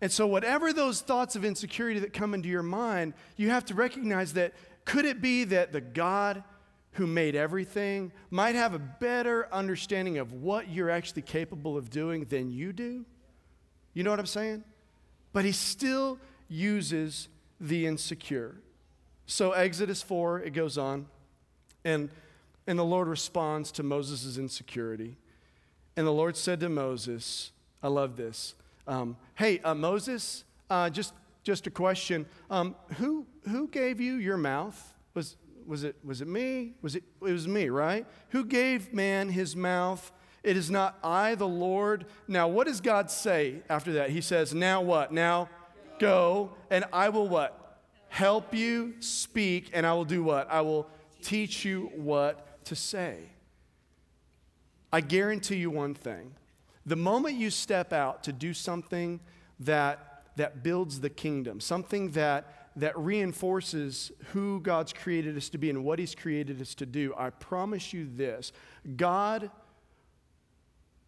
And 0.00 0.10
so, 0.10 0.26
whatever 0.26 0.72
those 0.72 1.00
thoughts 1.00 1.34
of 1.34 1.44
insecurity 1.44 1.98
that 2.00 2.12
come 2.12 2.34
into 2.34 2.48
your 2.48 2.62
mind, 2.62 3.14
you 3.36 3.50
have 3.50 3.64
to 3.66 3.74
recognize 3.74 4.34
that 4.34 4.52
could 4.84 5.04
it 5.04 5.20
be 5.20 5.44
that 5.44 5.72
the 5.72 5.80
God 5.80 6.44
who 6.92 7.06
made 7.06 7.34
everything 7.34 8.12
might 8.30 8.54
have 8.54 8.74
a 8.74 8.78
better 8.78 9.48
understanding 9.52 10.18
of 10.18 10.32
what 10.32 10.68
you're 10.68 10.90
actually 10.90 11.22
capable 11.22 11.76
of 11.76 11.90
doing 11.90 12.24
than 12.26 12.50
you 12.50 12.72
do? 12.72 13.04
You 13.94 14.04
know 14.04 14.10
what 14.10 14.20
I'm 14.20 14.26
saying? 14.26 14.62
But 15.32 15.44
he 15.44 15.52
still 15.52 16.18
uses 16.48 17.28
the 17.60 17.86
insecure. 17.86 18.56
So, 19.26 19.52
Exodus 19.52 20.02
4, 20.02 20.40
it 20.40 20.50
goes 20.50 20.76
on, 20.76 21.06
and, 21.84 22.10
and 22.66 22.78
the 22.78 22.84
Lord 22.84 23.08
responds 23.08 23.72
to 23.72 23.82
Moses' 23.82 24.36
insecurity. 24.36 25.16
And 25.96 26.06
the 26.06 26.12
Lord 26.12 26.36
said 26.36 26.60
to 26.60 26.68
Moses, 26.68 27.52
I 27.82 27.88
love 27.88 28.16
this. 28.16 28.54
Um, 28.86 29.16
hey, 29.34 29.60
uh, 29.60 29.74
Moses, 29.74 30.44
uh, 30.68 30.90
just, 30.90 31.14
just 31.44 31.66
a 31.66 31.70
question. 31.70 32.26
Um, 32.50 32.74
who, 32.98 33.26
who 33.48 33.68
gave 33.68 34.00
you 34.00 34.14
your 34.14 34.36
mouth? 34.36 34.94
Was, 35.14 35.36
was, 35.66 35.84
it, 35.84 35.96
was 36.04 36.20
it 36.20 36.28
me? 36.28 36.74
Was 36.82 36.96
it, 36.96 37.04
it 37.20 37.32
was 37.32 37.46
me, 37.46 37.68
right? 37.68 38.06
Who 38.30 38.44
gave 38.44 38.92
man 38.92 39.28
his 39.28 39.54
mouth? 39.54 40.10
It 40.42 40.56
is 40.56 40.70
not 40.70 40.98
I, 41.04 41.34
the 41.34 41.48
Lord. 41.48 42.06
Now, 42.26 42.48
what 42.48 42.66
does 42.66 42.80
God 42.80 43.10
say 43.10 43.62
after 43.68 43.92
that? 43.94 44.10
He 44.10 44.20
says, 44.20 44.54
Now 44.54 44.80
what? 44.82 45.12
Now 45.12 45.48
go, 45.98 46.52
and 46.70 46.84
I 46.92 47.10
will 47.10 47.28
what? 47.28 47.80
Help 48.08 48.54
you 48.54 48.94
speak, 49.00 49.70
and 49.72 49.86
I 49.86 49.94
will 49.94 50.04
do 50.04 50.22
what? 50.22 50.50
I 50.50 50.60
will 50.60 50.88
teach 51.22 51.64
you 51.64 51.90
what 51.94 52.64
to 52.66 52.74
say. 52.74 53.18
I 54.92 55.00
guarantee 55.00 55.56
you 55.56 55.70
one 55.70 55.94
thing 55.94 56.34
the 56.84 56.96
moment 56.96 57.36
you 57.36 57.50
step 57.50 57.92
out 57.92 58.24
to 58.24 58.32
do 58.32 58.52
something 58.52 59.20
that, 59.60 60.24
that 60.36 60.62
builds 60.62 61.00
the 61.00 61.10
kingdom, 61.10 61.60
something 61.60 62.10
that, 62.10 62.70
that 62.76 62.98
reinforces 62.98 64.10
who 64.32 64.60
God's 64.60 64.92
created 64.92 65.36
us 65.36 65.48
to 65.50 65.58
be 65.58 65.70
and 65.70 65.84
what 65.84 65.98
He's 65.98 66.14
created 66.14 66.60
us 66.60 66.74
to 66.76 66.86
do, 66.86 67.14
I 67.16 67.30
promise 67.30 67.92
you 67.92 68.08
this 68.12 68.52
God 68.96 69.50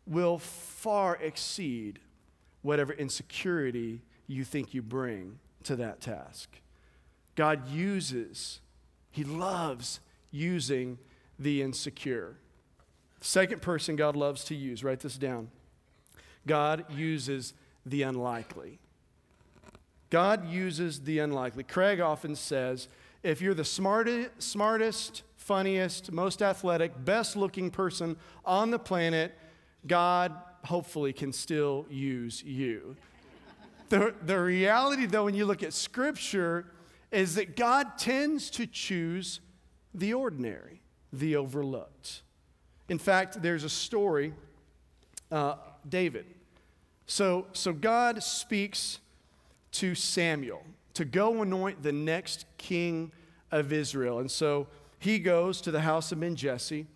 will 0.06 0.38
far 0.38 1.16
exceed 1.16 1.98
whatever 2.62 2.92
insecurity 2.92 4.02
you 4.26 4.44
think 4.44 4.74
you 4.74 4.82
bring 4.82 5.38
to 5.64 5.76
that 5.76 6.00
task. 6.00 6.60
God 7.34 7.68
uses, 7.68 8.60
He 9.10 9.24
loves 9.24 10.00
using 10.30 10.98
the 11.38 11.62
insecure. 11.62 12.36
Second 13.20 13.62
person 13.62 13.96
God 13.96 14.16
loves 14.16 14.44
to 14.44 14.54
use, 14.54 14.84
write 14.84 15.00
this 15.00 15.16
down. 15.16 15.50
God 16.46 16.84
uses 16.90 17.54
the 17.86 18.02
unlikely. 18.02 18.78
God 20.10 20.48
uses 20.48 21.00
the 21.00 21.18
unlikely. 21.18 21.64
Craig 21.64 22.00
often 22.00 22.36
says 22.36 22.88
if 23.22 23.40
you're 23.40 23.54
the 23.54 23.64
smartest, 23.64 24.30
smartest, 24.42 25.22
funniest, 25.36 26.12
most 26.12 26.42
athletic, 26.42 27.04
best 27.04 27.36
looking 27.36 27.70
person 27.70 28.16
on 28.44 28.70
the 28.70 28.78
planet, 28.78 29.36
God 29.86 30.34
hopefully 30.64 31.12
can 31.12 31.32
still 31.32 31.86
use 31.90 32.42
you. 32.42 32.96
The, 33.90 34.14
the 34.24 34.40
reality, 34.40 35.06
though, 35.06 35.26
when 35.26 35.34
you 35.34 35.44
look 35.44 35.62
at 35.62 35.72
Scripture, 35.72 36.66
is 37.10 37.34
that 37.36 37.54
God 37.56 37.98
tends 37.98 38.50
to 38.50 38.66
choose 38.66 39.40
the 39.92 40.14
ordinary, 40.14 40.80
the 41.12 41.36
overlooked. 41.36 42.22
In 42.88 42.98
fact, 42.98 43.40
there's 43.40 43.64
a 43.64 43.68
story, 43.68 44.34
uh, 45.30 45.56
David. 45.88 46.26
So, 47.06 47.46
so 47.52 47.72
God 47.72 48.22
speaks 48.22 48.98
to 49.72 49.94
Samuel 49.94 50.62
to 50.94 51.04
go 51.04 51.42
anoint 51.42 51.82
the 51.82 51.92
next 51.92 52.46
king 52.56 53.12
of 53.50 53.72
Israel. 53.72 54.18
And 54.20 54.30
so 54.30 54.66
he 54.98 55.18
goes 55.18 55.60
to 55.62 55.70
the 55.70 55.80
house 55.80 56.12
of 56.12 56.20
Ben 56.20 56.36
Jesse. 56.36 56.86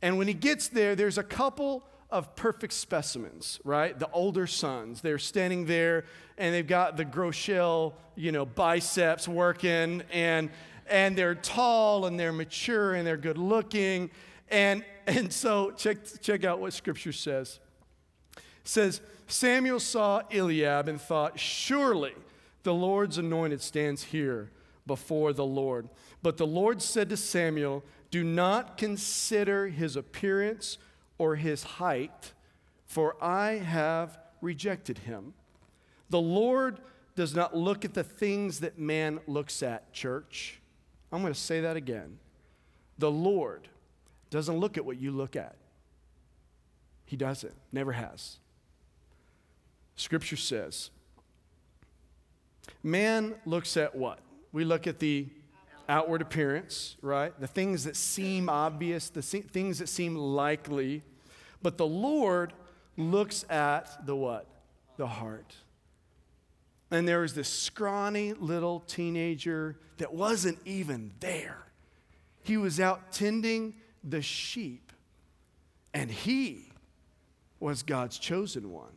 And 0.00 0.16
when 0.16 0.28
he 0.28 0.34
gets 0.34 0.68
there, 0.68 0.94
there's 0.94 1.18
a 1.18 1.22
couple 1.22 1.84
of 2.10 2.34
perfect 2.36 2.72
specimens, 2.72 3.60
right? 3.64 3.98
The 3.98 4.10
older 4.10 4.46
sons, 4.46 5.00
they're 5.02 5.18
standing 5.18 5.66
there 5.66 6.04
and 6.38 6.54
they've 6.54 6.66
got 6.66 6.96
the 6.96 7.04
Groeschel, 7.04 7.94
you 8.16 8.32
know, 8.32 8.46
biceps 8.46 9.28
working 9.28 10.02
and 10.12 10.50
and 10.86 11.18
they're 11.18 11.34
tall 11.34 12.06
and 12.06 12.18
they're 12.18 12.32
mature 12.32 12.94
and 12.94 13.06
they're 13.06 13.18
good 13.18 13.36
looking. 13.36 14.10
And 14.50 14.84
and 15.06 15.32
so 15.32 15.70
check 15.72 15.98
check 16.20 16.44
out 16.44 16.60
what 16.60 16.72
scripture 16.72 17.12
says. 17.12 17.58
It 18.36 18.42
says 18.64 19.00
Samuel 19.26 19.80
saw 19.80 20.22
Eliab 20.30 20.88
and 20.88 21.00
thought, 21.00 21.38
surely 21.38 22.14
the 22.62 22.72
Lord's 22.72 23.18
anointed 23.18 23.60
stands 23.60 24.04
here 24.04 24.50
before 24.86 25.34
the 25.34 25.44
Lord. 25.44 25.88
But 26.22 26.38
the 26.38 26.46
Lord 26.46 26.80
said 26.80 27.10
to 27.10 27.16
Samuel, 27.16 27.84
Do 28.10 28.24
not 28.24 28.78
consider 28.78 29.68
his 29.68 29.94
appearance 29.94 30.78
or 31.18 31.36
his 31.36 31.62
height, 31.64 32.32
for 32.86 33.22
I 33.22 33.52
have 33.52 34.18
rejected 34.40 34.98
him. 34.98 35.34
The 36.10 36.20
Lord 36.20 36.80
does 37.16 37.34
not 37.34 37.56
look 37.56 37.84
at 37.84 37.94
the 37.94 38.04
things 38.04 38.60
that 38.60 38.78
man 38.78 39.20
looks 39.26 39.62
at, 39.62 39.92
church. 39.92 40.60
I'm 41.12 41.20
going 41.20 41.34
to 41.34 41.38
say 41.38 41.60
that 41.60 41.76
again. 41.76 42.18
The 42.98 43.10
Lord 43.10 43.68
doesn't 44.30 44.58
look 44.58 44.76
at 44.76 44.84
what 44.84 45.00
you 45.00 45.10
look 45.10 45.36
at. 45.36 45.56
He 47.04 47.16
doesn't, 47.16 47.54
never 47.72 47.92
has. 47.92 48.36
Scripture 49.96 50.36
says, 50.36 50.90
man 52.82 53.34
looks 53.44 53.76
at 53.76 53.96
what? 53.96 54.20
We 54.52 54.64
look 54.64 54.86
at 54.86 54.98
the 54.98 55.26
outward 55.88 56.20
appearance, 56.22 56.96
right? 57.00 57.38
The 57.40 57.46
things 57.46 57.84
that 57.84 57.96
seem 57.96 58.48
obvious, 58.48 59.08
the 59.08 59.22
things 59.22 59.78
that 59.78 59.88
seem 59.88 60.14
likely. 60.14 61.02
But 61.62 61.78
the 61.78 61.86
Lord 61.86 62.52
looks 62.96 63.44
at 63.48 64.06
the 64.06 64.14
what? 64.14 64.46
The 64.96 65.06
heart. 65.06 65.54
And 66.90 67.06
there 67.06 67.20
was 67.20 67.34
this 67.34 67.48
scrawny 67.48 68.32
little 68.32 68.80
teenager 68.80 69.78
that 69.98 70.12
wasn't 70.12 70.58
even 70.64 71.12
there. 71.20 71.58
He 72.42 72.56
was 72.56 72.80
out 72.80 73.12
tending 73.12 73.74
the 74.02 74.22
sheep, 74.22 74.92
and 75.92 76.10
he 76.10 76.72
was 77.60 77.82
God's 77.82 78.18
chosen 78.18 78.70
one. 78.70 78.96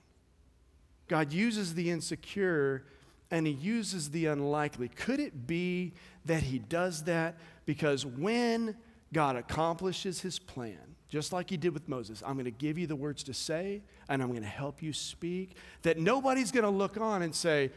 God 1.08 1.34
uses 1.34 1.74
the 1.74 1.90
insecure 1.90 2.86
and 3.32 3.48
he 3.48 3.54
uses 3.54 4.12
the 4.12 4.28
unlikely. 4.28 4.90
Could 4.90 5.20
it 5.20 5.48
be 5.48 5.94
that 6.26 6.44
he 6.44 6.60
does 6.60 7.06
that 7.06 7.38
because 7.66 8.06
when 8.06 8.76
God 9.14 9.36
accomplishes 9.36 10.22
his 10.22 10.38
plan 10.38 10.92
just 11.12 11.34
like 11.34 11.50
he 11.50 11.58
did 11.58 11.74
with 11.74 11.90
Moses. 11.90 12.24
I'm 12.26 12.34
going 12.36 12.46
to 12.46 12.52
give 12.52 12.78
you 12.78 12.88
the 12.88 12.96
words 12.96 13.22
to 13.24 13.34
say, 13.34 13.82
and 14.08 14.24
I'm 14.24 14.30
going 14.30 14.44
to 14.44 14.48
help 14.48 14.82
you 14.82 14.94
speak. 14.94 15.58
That 15.82 16.00
nobody's 16.00 16.54
going 16.54 16.64
to 16.64 16.70
look 16.70 16.98
on 16.98 17.22
and 17.22 17.36
say, 17.36 17.72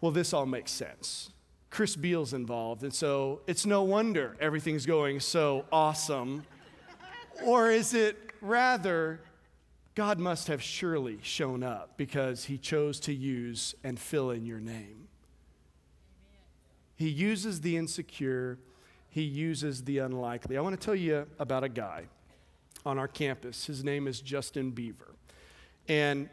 well, 0.00 0.10
this 0.10 0.32
all 0.32 0.46
makes 0.46 0.72
sense. 0.72 1.30
Chris 1.68 1.96
Beall's 1.96 2.32
involved, 2.32 2.82
and 2.82 2.94
so 2.94 3.42
it's 3.46 3.66
no 3.66 3.82
wonder 3.82 4.36
everything's 4.40 4.86
going 4.86 5.20
so 5.20 5.66
awesome. 5.70 6.44
or 7.44 7.70
is 7.70 7.92
it 7.92 8.16
rather, 8.40 9.20
God 9.94 10.18
must 10.18 10.48
have 10.48 10.60
surely 10.62 11.18
shown 11.22 11.62
up 11.62 11.96
because 11.96 12.44
he 12.44 12.58
chose 12.58 12.98
to 13.00 13.14
use 13.14 13.74
and 13.84 13.98
fill 13.98 14.30
in 14.30 14.44
your 14.44 14.58
name? 14.58 15.08
He 16.96 17.08
uses 17.08 17.60
the 17.60 17.76
insecure, 17.76 18.58
he 19.08 19.22
uses 19.22 19.84
the 19.84 19.98
unlikely. 19.98 20.56
I 20.56 20.60
want 20.60 20.78
to 20.78 20.84
tell 20.84 20.94
you 20.94 21.26
about 21.38 21.62
a 21.62 21.68
guy 21.68 22.04
on 22.84 22.98
our 22.98 23.08
campus. 23.08 23.66
His 23.66 23.84
name 23.84 24.08
is 24.08 24.20
Justin 24.20 24.70
Beaver. 24.70 25.14
And 25.88 26.28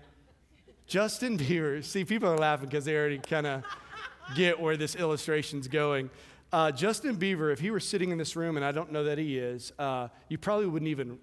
Justin 0.87 1.37
Beaver, 1.37 1.81
see, 1.83 2.03
people 2.03 2.29
are 2.29 2.37
laughing 2.37 2.67
because 2.67 2.85
they 2.85 2.95
already 2.95 3.19
kind 3.19 3.45
of 3.45 3.63
get 4.35 4.59
where 4.59 4.77
this 4.77 4.95
illustration's 4.95 5.67
going. 5.67 6.09
Uh, 6.51 6.71
Justin 6.71 7.15
Beaver, 7.15 7.51
if 7.51 7.59
he 7.59 7.71
were 7.71 7.79
sitting 7.79 8.11
in 8.11 8.17
this 8.17 8.35
room, 8.35 8.57
and 8.57 8.65
I 8.65 8.71
don't 8.71 8.91
know 8.91 9.03
that 9.05 9.17
he 9.17 9.37
is, 9.37 9.71
uh, 9.79 10.09
you 10.27 10.37
probably 10.37 10.65
wouldn't 10.65 10.89
even 10.89 11.19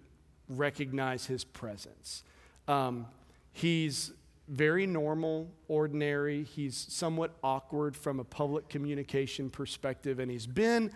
recognize 0.48 1.26
his 1.26 1.44
presence. 1.44 2.24
Um, 2.66 3.06
he's 3.52 4.12
very 4.48 4.86
normal, 4.86 5.48
ordinary. 5.68 6.44
He's 6.44 6.86
somewhat 6.88 7.32
awkward 7.42 7.96
from 7.96 8.18
a 8.18 8.24
public 8.24 8.68
communication 8.68 9.50
perspective, 9.50 10.18
and 10.18 10.30
he's 10.30 10.46
been 10.46 10.90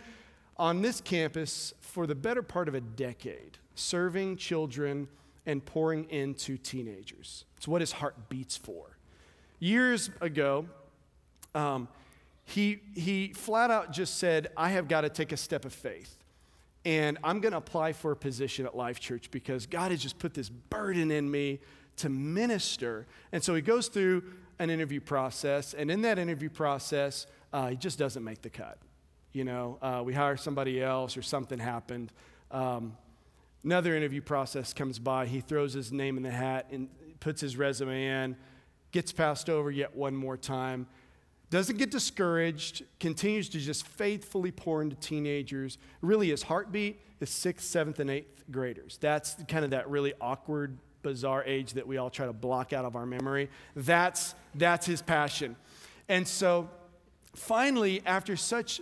on 0.56 0.82
this 0.82 1.00
campus 1.00 1.74
for 1.80 2.06
the 2.06 2.14
better 2.14 2.42
part 2.42 2.68
of 2.68 2.74
a 2.74 2.80
decade 2.80 3.58
serving 3.74 4.36
children 4.36 5.08
and 5.46 5.64
pouring 5.64 6.04
into 6.10 6.56
teenagers. 6.56 7.44
It's 7.56 7.66
what 7.66 7.80
his 7.80 7.92
heart 7.92 8.28
beats 8.28 8.56
for. 8.56 8.96
Years 9.58 10.10
ago, 10.20 10.66
um, 11.54 11.88
he, 12.44 12.80
he 12.94 13.28
flat 13.28 13.70
out 13.70 13.92
just 13.92 14.18
said, 14.18 14.48
I 14.56 14.70
have 14.70 14.88
got 14.88 15.02
to 15.02 15.08
take 15.08 15.32
a 15.32 15.36
step 15.36 15.64
of 15.64 15.72
faith. 15.72 16.18
And 16.84 17.18
I'm 17.22 17.40
going 17.40 17.52
to 17.52 17.58
apply 17.58 17.92
for 17.92 18.12
a 18.12 18.16
position 18.16 18.66
at 18.66 18.76
Life 18.76 18.98
Church 18.98 19.30
because 19.30 19.66
God 19.66 19.90
has 19.90 20.02
just 20.02 20.18
put 20.18 20.34
this 20.34 20.48
burden 20.48 21.10
in 21.10 21.30
me 21.30 21.60
to 21.96 22.08
minister. 22.08 23.06
And 23.30 23.42
so 23.42 23.54
he 23.54 23.62
goes 23.62 23.88
through 23.88 24.24
an 24.58 24.70
interview 24.70 25.00
process. 25.00 25.74
And 25.74 25.90
in 25.90 26.02
that 26.02 26.18
interview 26.18 26.50
process, 26.50 27.26
uh, 27.52 27.68
he 27.68 27.76
just 27.76 27.98
doesn't 27.98 28.24
make 28.24 28.42
the 28.42 28.50
cut. 28.50 28.78
You 29.32 29.44
know, 29.44 29.78
uh, 29.80 30.02
we 30.04 30.12
hire 30.12 30.36
somebody 30.36 30.82
else 30.82 31.16
or 31.16 31.22
something 31.22 31.58
happened. 31.58 32.12
Um, 32.50 32.96
Another 33.64 33.96
interview 33.96 34.20
process 34.20 34.72
comes 34.72 34.98
by. 34.98 35.26
He 35.26 35.40
throws 35.40 35.72
his 35.72 35.92
name 35.92 36.16
in 36.16 36.24
the 36.24 36.32
hat 36.32 36.66
and 36.72 36.88
puts 37.20 37.40
his 37.40 37.56
resume 37.56 38.06
in, 38.06 38.36
gets 38.90 39.12
passed 39.12 39.48
over 39.48 39.70
yet 39.70 39.94
one 39.94 40.16
more 40.16 40.36
time, 40.36 40.88
doesn't 41.52 41.76
get 41.76 41.90
discouraged, 41.90 42.82
continues 42.98 43.50
to 43.50 43.58
just 43.58 43.86
faithfully 43.86 44.50
pour 44.50 44.80
into 44.80 44.96
teenagers. 44.96 45.76
Really, 46.00 46.30
his 46.30 46.42
heartbeat 46.42 46.98
is 47.20 47.28
sixth, 47.28 47.66
seventh, 47.66 48.00
and 48.00 48.10
eighth 48.10 48.44
graders. 48.50 48.96
That's 49.02 49.36
kind 49.48 49.62
of 49.62 49.72
that 49.72 49.90
really 49.90 50.14
awkward, 50.18 50.78
bizarre 51.02 51.44
age 51.44 51.74
that 51.74 51.86
we 51.86 51.98
all 51.98 52.08
try 52.08 52.24
to 52.24 52.32
block 52.32 52.72
out 52.72 52.86
of 52.86 52.96
our 52.96 53.04
memory. 53.04 53.50
That's, 53.76 54.34
that's 54.54 54.86
his 54.86 55.02
passion. 55.02 55.56
And 56.08 56.26
so, 56.26 56.70
finally, 57.34 58.02
after 58.06 58.34
such 58.34 58.80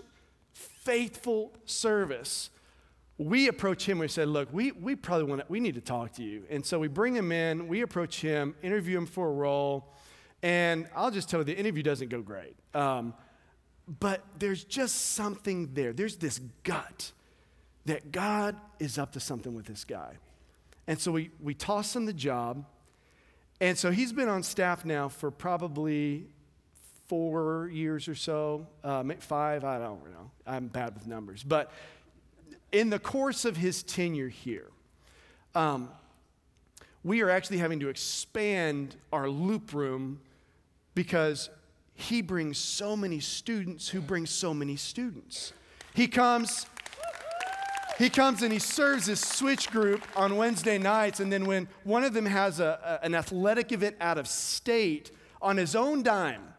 faithful 0.52 1.50
service, 1.64 2.50
we 3.18 3.48
approach 3.48 3.84
him. 3.84 3.98
We 3.98 4.06
said, 4.06 4.28
"Look, 4.28 4.48
we, 4.52 4.70
we 4.70 4.94
probably 4.94 5.24
want 5.24 5.40
to, 5.40 5.46
we 5.48 5.58
need 5.58 5.74
to 5.74 5.80
talk 5.80 6.12
to 6.14 6.22
you." 6.22 6.44
And 6.48 6.64
so 6.64 6.78
we 6.78 6.86
bring 6.86 7.16
him 7.16 7.32
in. 7.32 7.66
We 7.66 7.80
approach 7.80 8.20
him, 8.20 8.54
interview 8.62 8.96
him 8.96 9.06
for 9.06 9.26
a 9.26 9.32
role, 9.32 9.92
and 10.42 10.88
I'll 10.94 11.10
just 11.10 11.28
tell 11.28 11.40
you, 11.40 11.44
the 11.44 11.56
interview 11.56 11.82
doesn't 11.82 12.08
go 12.08 12.22
great. 12.22 12.56
Um, 12.74 13.14
but 13.98 14.22
there's 14.38 14.64
just 14.64 15.14
something 15.14 15.70
there. 15.74 15.92
There's 15.92 16.16
this 16.16 16.40
gut 16.62 17.12
that 17.86 18.12
God 18.12 18.56
is 18.78 18.98
up 18.98 19.12
to 19.12 19.20
something 19.20 19.54
with 19.54 19.66
this 19.66 19.84
guy, 19.84 20.14
and 20.86 20.98
so 20.98 21.10
we 21.10 21.30
we 21.42 21.54
toss 21.54 21.96
him 21.96 22.06
the 22.06 22.12
job, 22.12 22.64
and 23.60 23.76
so 23.76 23.90
he's 23.90 24.12
been 24.12 24.28
on 24.28 24.42
staff 24.42 24.84
now 24.84 25.08
for 25.08 25.30
probably 25.30 26.26
four 27.08 27.68
years 27.72 28.06
or 28.06 28.14
so, 28.14 28.66
uh, 28.84 29.02
five. 29.18 29.64
I 29.64 29.78
don't 29.78 30.04
know. 30.12 30.30
I'm 30.46 30.68
bad 30.68 30.94
with 30.94 31.08
numbers, 31.08 31.42
but 31.42 31.72
in 32.70 32.90
the 32.90 33.00
course 33.00 33.44
of 33.44 33.56
his 33.56 33.82
tenure 33.82 34.28
here, 34.28 34.68
um, 35.56 35.90
we 37.02 37.22
are 37.22 37.30
actually 37.30 37.58
having 37.58 37.80
to 37.80 37.88
expand 37.88 38.94
our 39.12 39.28
loop 39.28 39.72
room 39.72 40.20
because 40.94 41.50
he 41.94 42.22
brings 42.22 42.58
so 42.58 42.96
many 42.96 43.20
students 43.20 43.88
who 43.88 44.00
bring 44.00 44.26
so 44.26 44.54
many 44.54 44.76
students. 44.76 45.52
He 45.94 46.06
comes, 46.06 46.66
he 47.98 48.08
comes 48.08 48.42
and 48.42 48.52
he 48.52 48.58
serves 48.58 49.06
his 49.06 49.20
switch 49.20 49.70
group 49.70 50.02
on 50.16 50.36
Wednesday 50.36 50.78
nights, 50.78 51.20
and 51.20 51.32
then 51.32 51.44
when 51.44 51.68
one 51.84 52.04
of 52.04 52.14
them 52.14 52.26
has 52.26 52.60
a, 52.60 52.98
a, 53.02 53.04
an 53.04 53.14
athletic 53.14 53.72
event 53.72 53.96
out 54.00 54.18
of 54.18 54.26
state 54.26 55.10
on 55.42 55.56
his 55.56 55.76
own 55.76 56.02
dime, 56.02 56.54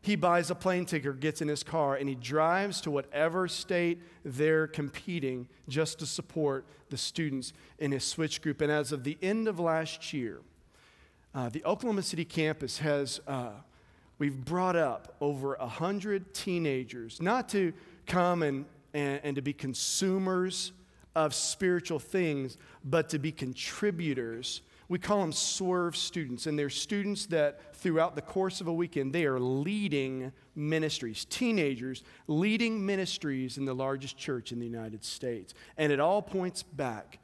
he 0.00 0.16
buys 0.16 0.50
a 0.50 0.54
plane 0.54 0.84
ticket, 0.84 1.18
gets 1.18 1.40
in 1.40 1.48
his 1.48 1.62
car, 1.62 1.96
and 1.96 2.10
he 2.10 2.14
drives 2.14 2.82
to 2.82 2.90
whatever 2.90 3.48
state 3.48 4.02
they're 4.22 4.66
competing 4.66 5.48
just 5.66 5.98
to 5.98 6.06
support 6.06 6.66
the 6.90 6.96
students 6.98 7.54
in 7.78 7.90
his 7.90 8.04
switch 8.04 8.42
group. 8.42 8.60
And 8.60 8.70
as 8.70 8.92
of 8.92 9.02
the 9.02 9.16
end 9.22 9.48
of 9.48 9.58
last 9.58 10.12
year, 10.12 10.42
uh, 11.34 11.48
the 11.48 11.64
Oklahoma 11.64 12.02
City 12.02 12.26
campus 12.26 12.78
has, 12.78 13.20
uh, 13.26 13.52
we've 14.24 14.42
brought 14.42 14.74
up 14.74 15.14
over 15.20 15.54
100 15.60 16.32
teenagers, 16.32 17.20
not 17.20 17.46
to 17.50 17.74
come 18.06 18.42
and, 18.42 18.64
and, 18.94 19.20
and 19.22 19.36
to 19.36 19.42
be 19.42 19.52
consumers 19.52 20.72
of 21.14 21.34
spiritual 21.34 21.98
things, 21.98 22.56
but 22.82 23.10
to 23.10 23.18
be 23.18 23.30
contributors 23.30 24.62
we 24.88 24.98
call 24.98 25.20
them 25.20 25.32
swerve 25.32 25.96
students, 25.96 26.46
and 26.46 26.58
they're 26.58 26.68
students 26.68 27.24
that 27.26 27.74
throughout 27.76 28.14
the 28.14 28.22
course 28.22 28.60
of 28.60 28.66
a 28.66 28.72
weekend, 28.72 29.14
they 29.14 29.24
are 29.24 29.40
leading 29.40 30.30
ministries, 30.54 31.24
teenagers 31.24 32.02
leading 32.26 32.84
ministries 32.84 33.56
in 33.56 33.64
the 33.64 33.74
largest 33.74 34.18
church 34.18 34.52
in 34.52 34.58
the 34.58 34.66
United 34.66 35.02
States. 35.02 35.54
And 35.78 35.90
it 35.90 36.00
all 36.00 36.20
points 36.20 36.62
back 36.62 37.18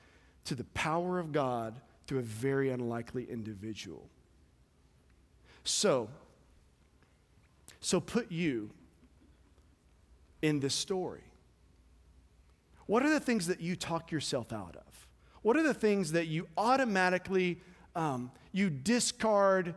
to 0.47 0.55
the 0.55 0.65
power 0.73 1.19
of 1.19 1.33
God 1.33 1.79
through 2.07 2.21
a 2.21 2.23
very 2.23 2.71
unlikely 2.71 3.31
individual. 3.31 4.09
So, 5.65 6.09
so 7.81 8.01
put 8.01 8.31
you 8.31 8.71
in 10.43 10.61
this 10.61 10.75
story. 10.75 11.23
What 12.87 13.03
are 13.05 13.11
the 13.11 13.21
things 13.21 13.47
that 13.47 13.61
you 13.61 13.77
talk 13.77 14.11
yourself 14.11 14.53
out 14.53 14.77
of? 14.77 15.07
What 15.43 15.57
are 15.57 15.63
the 15.63 15.75
things 15.75 16.13
that 16.13 16.27
you 16.27 16.49
automatically 16.57 17.61
um, 17.95 18.31
you 18.53 18.69
discard 18.69 19.75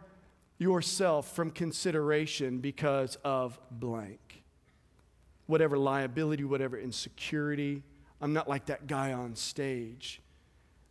yourself 0.57 1.33
from 1.33 1.51
consideration 1.51 2.59
because 2.59 3.17
of 3.23 3.59
blank? 3.71 4.43
Whatever 5.45 5.77
liability, 5.77 6.43
whatever 6.43 6.77
insecurity. 6.77 7.83
I'm 8.19 8.33
not 8.33 8.49
like 8.49 8.65
that 8.65 8.87
guy 8.87 9.13
on 9.13 9.35
stage. 9.35 10.21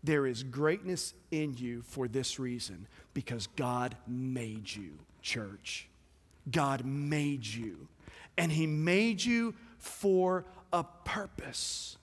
There 0.04 0.26
is 0.26 0.42
greatness 0.42 1.14
in 1.30 1.54
you 1.54 1.82
for 1.82 2.08
this 2.08 2.38
reason 2.38 2.86
because 3.14 3.46
God 3.48 3.96
made 4.06 4.74
you, 4.74 4.98
church. 5.22 5.88
God 6.50 6.84
made 6.84 7.46
you. 7.46 7.88
And 8.36 8.50
He 8.50 8.66
made 8.66 9.22
you 9.22 9.54
for 9.78 10.44
a 10.72 10.84
purpose. 11.04 11.96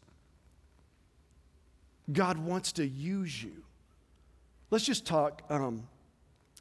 God 2.12 2.38
wants 2.38 2.72
to 2.74 2.88
use 2.88 3.42
you. 3.44 3.64
Let's 4.72 4.86
just 4.86 5.06
talk. 5.06 5.44
Um, 5.50 5.88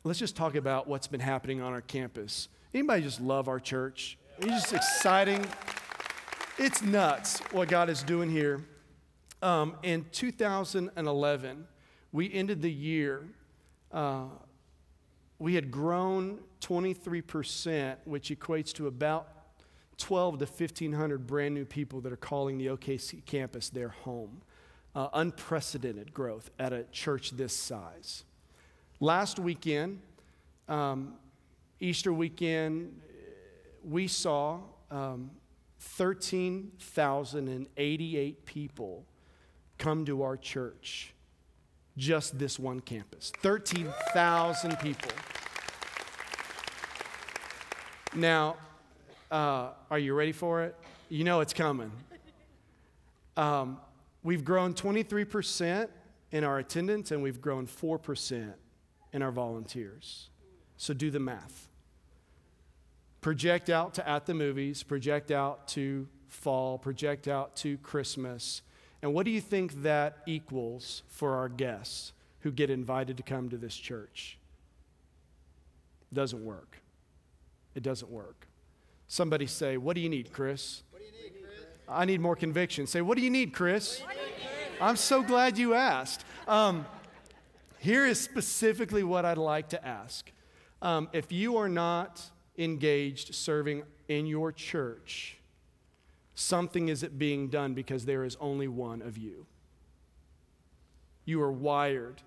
let's 0.04 0.18
just 0.18 0.36
talk 0.36 0.54
about 0.54 0.86
what's 0.88 1.06
been 1.06 1.20
happening 1.20 1.60
on 1.60 1.72
our 1.72 1.80
campus. 1.80 2.48
Anybody 2.72 3.02
just 3.02 3.20
love 3.20 3.48
our 3.48 3.60
church? 3.60 4.18
It's 4.38 4.46
just 4.46 4.72
exciting. 4.72 5.44
It's 6.58 6.82
nuts 6.82 7.40
what 7.52 7.68
God 7.68 7.88
is 7.88 8.02
doing 8.02 8.30
here. 8.30 8.64
Um, 9.42 9.76
in 9.82 10.06
2011, 10.12 11.66
we 12.12 12.32
ended 12.32 12.62
the 12.62 12.70
year. 12.70 13.22
Uh, 13.92 14.24
we 15.38 15.54
had 15.54 15.70
grown 15.70 16.40
23%, 16.60 17.96
which 18.04 18.30
equates 18.30 18.72
to 18.74 18.88
about 18.88 19.28
12 19.98 20.38
to 20.38 20.44
1,500 20.44 21.26
brand 21.26 21.54
new 21.54 21.64
people 21.64 22.00
that 22.00 22.12
are 22.12 22.16
calling 22.16 22.58
the 22.58 22.66
OKC 22.66 23.24
campus 23.24 23.70
their 23.70 23.88
home 23.88 24.42
uh, 24.94 25.08
unprecedented 25.12 26.12
growth 26.12 26.50
at 26.58 26.72
a 26.72 26.84
church 26.90 27.30
this 27.30 27.52
size. 27.52 28.24
Last 29.00 29.38
weekend, 29.38 30.00
um, 30.68 31.14
Easter 31.78 32.12
weekend, 32.12 33.00
we 33.84 34.08
saw 34.08 34.58
um, 34.90 35.30
13,088 35.80 38.44
people 38.44 39.04
come 39.78 40.04
to 40.04 40.22
our 40.22 40.36
church 40.36 41.14
just 41.96 42.38
this 42.38 42.58
one 42.58 42.80
campus. 42.80 43.32
13,000 43.42 44.78
people. 44.80 45.12
Now, 48.18 48.56
uh, 49.30 49.68
are 49.92 49.98
you 49.98 50.12
ready 50.12 50.32
for 50.32 50.64
it? 50.64 50.74
You 51.08 51.22
know 51.22 51.38
it's 51.38 51.52
coming. 51.52 51.92
Um, 53.36 53.78
we've 54.24 54.44
grown 54.44 54.74
23% 54.74 55.88
in 56.32 56.42
our 56.42 56.58
attendance, 56.58 57.12
and 57.12 57.22
we've 57.22 57.40
grown 57.40 57.68
4% 57.68 58.54
in 59.12 59.22
our 59.22 59.30
volunteers. 59.30 60.30
So 60.76 60.94
do 60.94 61.12
the 61.12 61.20
math. 61.20 61.68
Project 63.20 63.70
out 63.70 63.94
to 63.94 64.08
at 64.08 64.26
the 64.26 64.34
movies, 64.34 64.82
project 64.82 65.30
out 65.30 65.68
to 65.68 66.08
fall, 66.26 66.76
project 66.76 67.28
out 67.28 67.54
to 67.56 67.78
Christmas. 67.78 68.62
And 69.00 69.14
what 69.14 69.26
do 69.26 69.30
you 69.30 69.40
think 69.40 69.84
that 69.84 70.18
equals 70.26 71.04
for 71.06 71.36
our 71.36 71.48
guests 71.48 72.12
who 72.40 72.50
get 72.50 72.68
invited 72.68 73.16
to 73.18 73.22
come 73.22 73.48
to 73.50 73.56
this 73.56 73.76
church? 73.76 74.38
Doesn't 76.12 76.44
work. 76.44 76.80
It 77.78 77.84
doesn't 77.84 78.10
work. 78.10 78.48
Somebody 79.06 79.46
say, 79.46 79.76
What 79.76 79.94
do 79.94 80.00
you 80.00 80.08
need, 80.08 80.32
Chris? 80.32 80.82
You 80.92 80.98
need, 80.98 81.32
Chris? 81.40 81.64
I 81.88 82.04
need 82.06 82.20
more 82.20 82.34
conviction. 82.34 82.88
Say, 82.88 83.02
What 83.02 83.16
do 83.16 83.22
you 83.22 83.30
need, 83.30 83.52
Chris? 83.52 84.00
You 84.00 84.08
need? 84.08 84.80
I'm 84.80 84.96
so 84.96 85.22
glad 85.22 85.56
you 85.56 85.74
asked. 85.74 86.24
Um, 86.48 86.86
here 87.78 88.04
is 88.04 88.20
specifically 88.20 89.04
what 89.04 89.24
I'd 89.24 89.38
like 89.38 89.68
to 89.68 89.86
ask. 89.86 90.28
Um, 90.82 91.08
if 91.12 91.30
you 91.30 91.56
are 91.56 91.68
not 91.68 92.20
engaged 92.56 93.32
serving 93.32 93.84
in 94.08 94.26
your 94.26 94.50
church, 94.50 95.36
something 96.34 96.88
isn't 96.88 97.16
being 97.16 97.46
done 97.46 97.74
because 97.74 98.06
there 98.06 98.24
is 98.24 98.36
only 98.40 98.66
one 98.66 99.02
of 99.02 99.16
you. 99.16 99.46
You 101.24 101.40
are 101.42 101.52
wired 101.52 102.22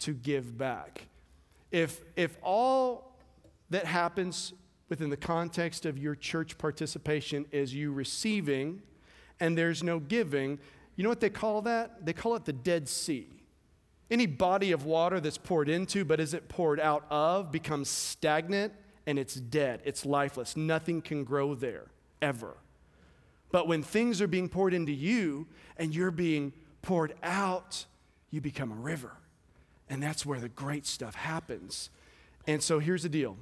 to 0.00 0.14
give 0.14 0.58
back. 0.58 1.06
If, 1.70 2.00
if 2.16 2.36
all 2.42 3.16
that 3.70 3.86
happens 3.86 4.52
within 4.88 5.10
the 5.10 5.16
context 5.16 5.86
of 5.86 5.98
your 5.98 6.14
church 6.14 6.58
participation 6.58 7.46
is 7.50 7.74
you 7.74 7.92
receiving 7.92 8.82
and 9.40 9.56
there's 9.56 9.82
no 9.82 9.98
giving, 9.98 10.58
you 10.94 11.02
know 11.02 11.10
what 11.10 11.20
they 11.20 11.30
call 11.30 11.62
that? 11.62 12.06
They 12.06 12.12
call 12.12 12.36
it 12.36 12.44
the 12.44 12.52
Dead 12.52 12.88
Sea. 12.88 13.28
Any 14.10 14.26
body 14.26 14.72
of 14.72 14.84
water 14.84 15.20
that's 15.20 15.38
poured 15.38 15.68
into, 15.68 16.04
but 16.04 16.20
as 16.20 16.32
it 16.32 16.48
poured 16.48 16.78
out 16.78 17.04
of, 17.10 17.50
becomes 17.50 17.88
stagnant 17.88 18.72
and 19.06 19.18
it's 19.18 19.34
dead. 19.34 19.80
It's 19.84 20.06
lifeless. 20.06 20.56
Nothing 20.56 21.02
can 21.02 21.24
grow 21.24 21.54
there, 21.54 21.86
ever. 22.22 22.56
But 23.50 23.68
when 23.68 23.82
things 23.82 24.22
are 24.22 24.26
being 24.26 24.48
poured 24.48 24.74
into 24.74 24.92
you 24.92 25.46
and 25.76 25.94
you're 25.94 26.10
being 26.10 26.52
poured 26.82 27.14
out, 27.22 27.84
you 28.30 28.40
become 28.40 28.70
a 28.70 28.76
river. 28.76 29.12
And 29.88 30.02
that's 30.02 30.24
where 30.24 30.40
the 30.40 30.48
great 30.48 30.86
stuff 30.86 31.14
happens. 31.14 31.90
And 32.46 32.62
so 32.62 32.78
here's 32.78 33.02
the 33.02 33.08
deal 33.08 33.36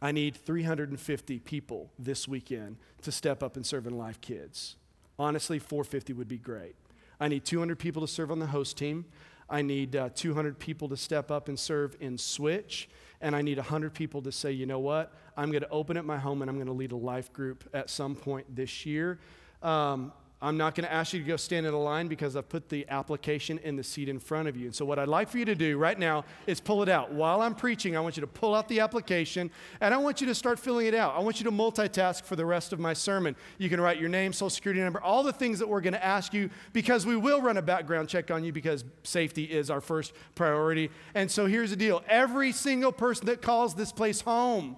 I 0.00 0.12
need 0.12 0.36
350 0.36 1.40
people 1.40 1.90
this 1.98 2.28
weekend 2.28 2.76
to 3.02 3.10
step 3.10 3.42
up 3.42 3.56
and 3.56 3.66
serve 3.66 3.86
in 3.86 3.98
Life 3.98 4.20
Kids. 4.20 4.76
Honestly, 5.18 5.58
450 5.58 6.12
would 6.12 6.28
be 6.28 6.38
great. 6.38 6.76
I 7.20 7.26
need 7.26 7.44
200 7.44 7.78
people 7.78 8.02
to 8.02 8.08
serve 8.08 8.30
on 8.30 8.38
the 8.38 8.46
host 8.46 8.76
team. 8.76 9.06
I 9.50 9.62
need 9.62 9.96
uh, 9.96 10.10
200 10.14 10.58
people 10.58 10.88
to 10.90 10.96
step 10.96 11.30
up 11.30 11.48
and 11.48 11.58
serve 11.58 11.96
in 12.00 12.16
Switch. 12.18 12.88
And 13.20 13.34
I 13.34 13.42
need 13.42 13.56
100 13.56 13.92
people 13.94 14.22
to 14.22 14.30
say, 14.30 14.52
you 14.52 14.66
know 14.66 14.78
what? 14.78 15.12
I'm 15.36 15.50
going 15.50 15.62
to 15.62 15.70
open 15.70 15.96
up 15.96 16.04
my 16.04 16.18
home 16.18 16.42
and 16.42 16.50
I'm 16.50 16.56
going 16.56 16.68
to 16.68 16.72
lead 16.72 16.92
a 16.92 16.96
life 16.96 17.32
group 17.32 17.68
at 17.74 17.90
some 17.90 18.14
point 18.14 18.54
this 18.54 18.86
year. 18.86 19.18
Um, 19.62 20.12
I'm 20.40 20.56
not 20.56 20.76
going 20.76 20.86
to 20.86 20.92
ask 20.92 21.12
you 21.12 21.18
to 21.18 21.26
go 21.26 21.36
stand 21.36 21.66
in 21.66 21.74
a 21.74 21.78
line 21.78 22.06
because 22.06 22.36
I've 22.36 22.48
put 22.48 22.68
the 22.68 22.86
application 22.88 23.58
in 23.58 23.74
the 23.74 23.82
seat 23.82 24.08
in 24.08 24.20
front 24.20 24.46
of 24.46 24.56
you. 24.56 24.66
And 24.66 24.74
so, 24.74 24.84
what 24.84 24.96
I'd 24.96 25.08
like 25.08 25.28
for 25.28 25.38
you 25.38 25.44
to 25.44 25.56
do 25.56 25.76
right 25.76 25.98
now 25.98 26.24
is 26.46 26.60
pull 26.60 26.80
it 26.84 26.88
out. 26.88 27.10
While 27.10 27.40
I'm 27.40 27.56
preaching, 27.56 27.96
I 27.96 28.00
want 28.00 28.16
you 28.16 28.20
to 28.20 28.28
pull 28.28 28.54
out 28.54 28.68
the 28.68 28.78
application 28.78 29.50
and 29.80 29.92
I 29.92 29.96
want 29.96 30.20
you 30.20 30.28
to 30.28 30.34
start 30.36 30.60
filling 30.60 30.86
it 30.86 30.94
out. 30.94 31.16
I 31.16 31.18
want 31.20 31.40
you 31.40 31.44
to 31.44 31.50
multitask 31.50 32.22
for 32.22 32.36
the 32.36 32.46
rest 32.46 32.72
of 32.72 32.78
my 32.78 32.92
sermon. 32.92 33.34
You 33.58 33.68
can 33.68 33.80
write 33.80 33.98
your 33.98 34.08
name, 34.08 34.32
social 34.32 34.50
security 34.50 34.80
number, 34.80 35.00
all 35.00 35.24
the 35.24 35.32
things 35.32 35.58
that 35.58 35.68
we're 35.68 35.80
going 35.80 35.94
to 35.94 36.04
ask 36.04 36.32
you 36.32 36.50
because 36.72 37.04
we 37.04 37.16
will 37.16 37.42
run 37.42 37.56
a 37.56 37.62
background 37.62 38.08
check 38.08 38.30
on 38.30 38.44
you 38.44 38.52
because 38.52 38.84
safety 39.02 39.42
is 39.42 39.70
our 39.70 39.80
first 39.80 40.12
priority. 40.36 40.90
And 41.16 41.28
so, 41.28 41.46
here's 41.46 41.70
the 41.70 41.76
deal 41.76 42.04
every 42.06 42.52
single 42.52 42.92
person 42.92 43.26
that 43.26 43.42
calls 43.42 43.74
this 43.74 43.90
place 43.90 44.20
home, 44.20 44.76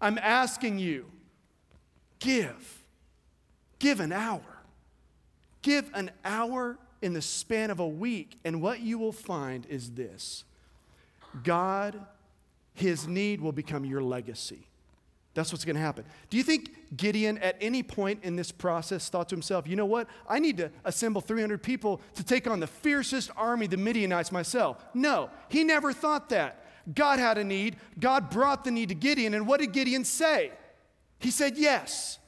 I'm 0.00 0.18
asking 0.18 0.80
you, 0.80 1.06
give 2.18 2.79
Give 3.80 3.98
an 3.98 4.12
hour. 4.12 4.42
Give 5.62 5.90
an 5.92 6.12
hour 6.24 6.78
in 7.02 7.12
the 7.12 7.22
span 7.22 7.70
of 7.70 7.80
a 7.80 7.88
week, 7.88 8.38
and 8.44 8.62
what 8.62 8.80
you 8.80 8.98
will 8.98 9.12
find 9.12 9.66
is 9.66 9.90
this 9.90 10.44
God, 11.42 12.00
His 12.74 13.08
need 13.08 13.40
will 13.40 13.52
become 13.52 13.84
your 13.84 14.02
legacy. 14.02 14.68
That's 15.32 15.52
what's 15.52 15.64
going 15.64 15.76
to 15.76 15.82
happen. 15.82 16.04
Do 16.28 16.36
you 16.36 16.42
think 16.42 16.96
Gideon, 16.96 17.38
at 17.38 17.56
any 17.60 17.82
point 17.82 18.20
in 18.24 18.34
this 18.34 18.50
process, 18.50 19.08
thought 19.08 19.28
to 19.28 19.36
himself, 19.36 19.68
you 19.68 19.76
know 19.76 19.86
what? 19.86 20.08
I 20.28 20.40
need 20.40 20.56
to 20.56 20.70
assemble 20.84 21.20
300 21.20 21.62
people 21.62 22.00
to 22.16 22.24
take 22.24 22.48
on 22.48 22.58
the 22.58 22.66
fiercest 22.66 23.30
army, 23.36 23.68
the 23.68 23.76
Midianites, 23.76 24.32
myself? 24.32 24.84
No, 24.92 25.30
he 25.48 25.62
never 25.62 25.92
thought 25.92 26.30
that. 26.30 26.66
God 26.92 27.20
had 27.20 27.38
a 27.38 27.44
need. 27.44 27.76
God 28.00 28.30
brought 28.30 28.64
the 28.64 28.72
need 28.72 28.88
to 28.88 28.94
Gideon. 28.96 29.34
And 29.34 29.46
what 29.46 29.60
did 29.60 29.72
Gideon 29.72 30.04
say? 30.04 30.50
He 31.20 31.30
said, 31.30 31.56
yes. 31.56 32.18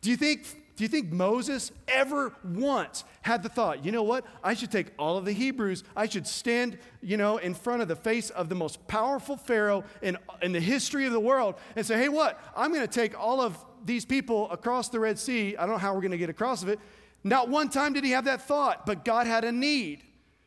Do 0.00 0.10
you 0.10 0.16
think, 0.16 0.44
do 0.76 0.84
you 0.84 0.88
think 0.88 1.10
Moses 1.10 1.72
ever 1.88 2.32
once 2.44 3.04
had 3.22 3.42
the 3.42 3.48
thought, 3.48 3.84
you 3.84 3.92
know 3.92 4.02
what? 4.02 4.24
I 4.44 4.54
should 4.54 4.70
take 4.70 4.92
all 4.98 5.16
of 5.16 5.24
the 5.24 5.32
Hebrews, 5.32 5.84
I 5.96 6.06
should 6.06 6.26
stand, 6.26 6.78
you 7.02 7.16
know, 7.16 7.38
in 7.38 7.54
front 7.54 7.82
of 7.82 7.88
the 7.88 7.96
face 7.96 8.30
of 8.30 8.48
the 8.48 8.54
most 8.54 8.86
powerful 8.86 9.36
Pharaoh 9.36 9.84
in, 10.02 10.16
in 10.42 10.52
the 10.52 10.60
history 10.60 11.06
of 11.06 11.12
the 11.12 11.20
world 11.20 11.56
and 11.74 11.84
say, 11.84 11.96
hey, 11.96 12.08
what? 12.08 12.40
I'm 12.54 12.72
going 12.72 12.86
to 12.86 12.92
take 12.92 13.18
all 13.18 13.40
of 13.40 13.58
these 13.84 14.04
people 14.04 14.50
across 14.50 14.88
the 14.88 15.00
Red 15.00 15.18
Sea. 15.18 15.56
I 15.56 15.62
don't 15.62 15.72
know 15.72 15.78
how 15.78 15.94
we're 15.94 16.00
going 16.00 16.10
to 16.12 16.18
get 16.18 16.30
across 16.30 16.62
of 16.62 16.68
it. 16.68 16.78
Not 17.24 17.48
one 17.48 17.68
time 17.68 17.92
did 17.92 18.04
he 18.04 18.12
have 18.12 18.26
that 18.26 18.42
thought, 18.42 18.86
but 18.86 19.04
God 19.04 19.26
had 19.26 19.44
a 19.44 19.50
need. 19.50 20.04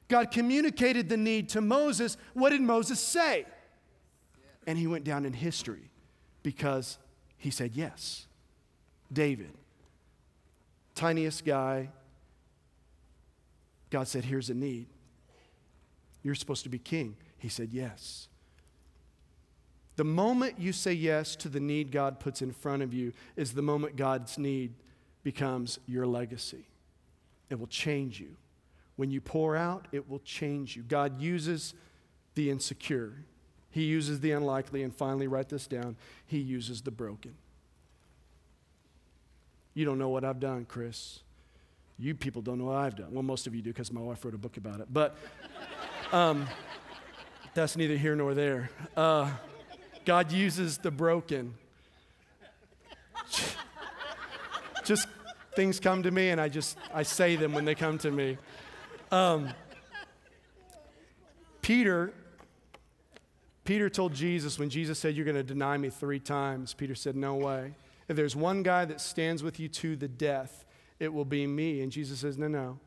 God 0.07 0.31
communicated 0.31 1.09
the 1.09 1.17
need 1.17 1.49
to 1.49 1.61
Moses. 1.61 2.17
What 2.33 2.51
did 2.51 2.61
Moses 2.61 2.99
say? 2.99 3.45
And 4.65 4.77
he 4.77 4.87
went 4.87 5.03
down 5.03 5.25
in 5.25 5.33
history 5.33 5.91
because 6.43 6.97
he 7.37 7.51
said 7.51 7.71
yes. 7.73 8.27
David, 9.11 9.51
tiniest 10.95 11.45
guy. 11.45 11.89
God 13.89 14.07
said, 14.07 14.25
Here's 14.25 14.49
a 14.49 14.53
need. 14.53 14.87
You're 16.21 16.35
supposed 16.35 16.63
to 16.63 16.69
be 16.69 16.79
king. 16.79 17.15
He 17.37 17.49
said, 17.49 17.69
Yes. 17.71 18.27
The 19.95 20.05
moment 20.05 20.59
you 20.59 20.71
say 20.71 20.93
yes 20.93 21.35
to 21.37 21.49
the 21.49 21.59
need 21.59 21.91
God 21.91 22.21
puts 22.21 22.41
in 22.41 22.53
front 22.53 22.83
of 22.83 22.93
you 22.93 23.11
is 23.35 23.51
the 23.51 23.61
moment 23.61 23.97
God's 23.97 24.37
need 24.37 24.73
becomes 25.23 25.77
your 25.87 26.07
legacy. 26.07 26.69
It 27.49 27.59
will 27.59 27.67
change 27.67 28.17
you. 28.17 28.37
When 28.95 29.11
you 29.11 29.19
pour 29.19 29.57
out, 29.57 29.87
it 29.91 30.09
will 30.09 30.19
change 30.19 30.75
you. 30.75 30.83
God 30.83 31.19
uses 31.19 31.73
the 32.35 32.49
insecure, 32.49 33.25
He 33.71 33.83
uses 33.83 34.21
the 34.21 34.31
unlikely, 34.31 34.83
and 34.83 34.95
finally, 34.95 35.27
write 35.27 35.49
this 35.49 35.67
down 35.67 35.97
He 36.25 36.37
uses 36.39 36.81
the 36.81 36.91
broken. 36.91 37.35
You 39.73 39.85
don't 39.85 39.97
know 39.97 40.09
what 40.09 40.23
I've 40.23 40.39
done, 40.39 40.65
Chris. 40.65 41.19
You 41.97 42.15
people 42.15 42.41
don't 42.41 42.57
know 42.57 42.65
what 42.65 42.77
I've 42.77 42.95
done. 42.95 43.11
Well, 43.11 43.23
most 43.23 43.45
of 43.45 43.53
you 43.53 43.61
do 43.61 43.71
because 43.71 43.91
my 43.91 44.01
wife 44.01 44.23
wrote 44.23 44.33
a 44.33 44.37
book 44.37 44.57
about 44.57 44.79
it. 44.79 44.87
But 44.91 45.17
um, 46.11 46.47
that's 47.53 47.75
neither 47.75 47.97
here 47.97 48.15
nor 48.15 48.33
there. 48.33 48.69
Uh, 48.95 49.31
God 50.05 50.31
uses 50.31 50.77
the 50.77 50.91
broken. 50.91 51.53
just 54.85 55.07
things 55.55 55.79
come 55.79 56.03
to 56.03 56.09
me 56.09 56.29
and 56.29 56.39
I 56.39 56.47
just 56.49 56.77
I 56.93 57.03
say 57.03 57.35
them 57.35 57.53
when 57.53 57.65
they 57.65 57.75
come 57.75 57.97
to 57.99 58.11
me. 58.11 58.37
Um, 59.11 59.49
Peter 61.61 62.13
Peter 63.65 63.89
told 63.89 64.13
Jesus 64.13 64.57
when 64.57 64.69
Jesus 64.69 64.97
said 64.97 65.15
you're 65.15 65.25
going 65.25 65.35
to 65.35 65.43
deny 65.43 65.77
me 65.77 65.89
3 65.91 66.19
times. 66.21 66.73
Peter 66.73 66.95
said 66.95 67.15
no 67.15 67.35
way. 67.35 67.73
If 68.09 68.15
there's 68.15 68.35
one 68.35 68.63
guy 68.63 68.85
that 68.85 68.99
stands 68.99 69.43
with 69.43 69.59
you 69.59 69.69
to 69.69 69.95
the 69.95 70.07
death, 70.07 70.65
it 70.99 71.13
will 71.13 71.25
be 71.25 71.47
me. 71.47 71.81
And 71.81 71.91
Jesus 71.91 72.19
says, 72.19 72.37
No, 72.37 72.47
no. 72.47 72.79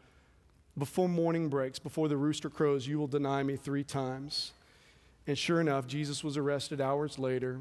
Before 0.76 1.08
morning 1.08 1.48
breaks, 1.48 1.78
before 1.78 2.08
the 2.08 2.16
rooster 2.16 2.50
crows, 2.50 2.86
you 2.86 2.98
will 2.98 3.06
deny 3.06 3.42
me 3.42 3.56
three 3.56 3.84
times. 3.84 4.52
And 5.26 5.38
sure 5.38 5.60
enough, 5.60 5.86
Jesus 5.86 6.24
was 6.24 6.36
arrested 6.36 6.80
hours 6.80 7.18
later. 7.18 7.60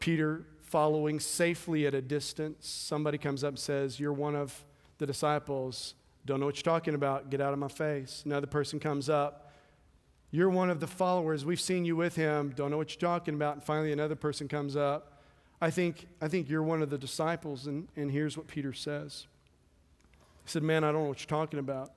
Peter, 0.00 0.44
following 0.62 1.20
safely 1.20 1.86
at 1.86 1.94
a 1.94 2.02
distance, 2.02 2.66
somebody 2.66 3.18
comes 3.18 3.44
up 3.44 3.50
and 3.50 3.58
says, 3.58 4.00
You're 4.00 4.12
one 4.12 4.34
of 4.34 4.64
the 4.98 5.06
disciples. 5.06 5.94
Don't 6.26 6.40
know 6.40 6.46
what 6.46 6.56
you're 6.56 6.74
talking 6.74 6.94
about. 6.94 7.30
Get 7.30 7.40
out 7.40 7.52
of 7.52 7.58
my 7.60 7.68
face. 7.68 8.22
Another 8.26 8.48
person 8.48 8.80
comes 8.80 9.08
up. 9.08 9.52
You're 10.32 10.50
one 10.50 10.70
of 10.70 10.80
the 10.80 10.88
followers. 10.88 11.44
We've 11.44 11.60
seen 11.60 11.84
you 11.84 11.94
with 11.94 12.16
him. 12.16 12.52
Don't 12.54 12.70
know 12.72 12.76
what 12.76 12.90
you're 12.90 13.00
talking 13.00 13.34
about. 13.34 13.54
And 13.54 13.64
finally, 13.64 13.92
another 13.92 14.16
person 14.16 14.48
comes 14.48 14.76
up. 14.76 15.17
I 15.60 15.70
think, 15.70 16.06
I 16.20 16.28
think 16.28 16.48
you're 16.48 16.62
one 16.62 16.82
of 16.82 16.90
the 16.90 16.98
disciples, 16.98 17.66
and, 17.66 17.88
and 17.96 18.10
here's 18.10 18.36
what 18.36 18.46
Peter 18.46 18.72
says. 18.72 19.26
He 20.44 20.50
said, 20.50 20.62
Man, 20.62 20.84
I 20.84 20.92
don't 20.92 21.02
know 21.02 21.08
what 21.08 21.20
you're 21.20 21.26
talking 21.26 21.58
about. 21.58 21.92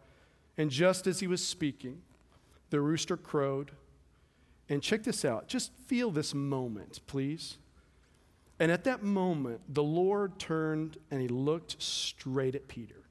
And 0.57 0.69
just 0.69 1.07
as 1.07 1.19
he 1.19 1.27
was 1.27 1.45
speaking, 1.45 2.01
the 2.69 2.81
rooster 2.81 3.17
crowed. 3.17 3.71
And 4.69 4.81
check 4.81 5.03
this 5.03 5.25
out. 5.25 5.47
Just 5.47 5.71
feel 5.87 6.11
this 6.11 6.33
moment, 6.33 7.01
please. 7.05 7.57
And 8.59 8.71
at 8.71 8.83
that 8.85 9.03
moment, 9.03 9.61
the 9.67 9.83
Lord 9.83 10.39
turned 10.39 10.97
and 11.09 11.19
he 11.19 11.27
looked 11.27 11.81
straight 11.81 12.55
at 12.55 12.67
Peter. 12.67 13.01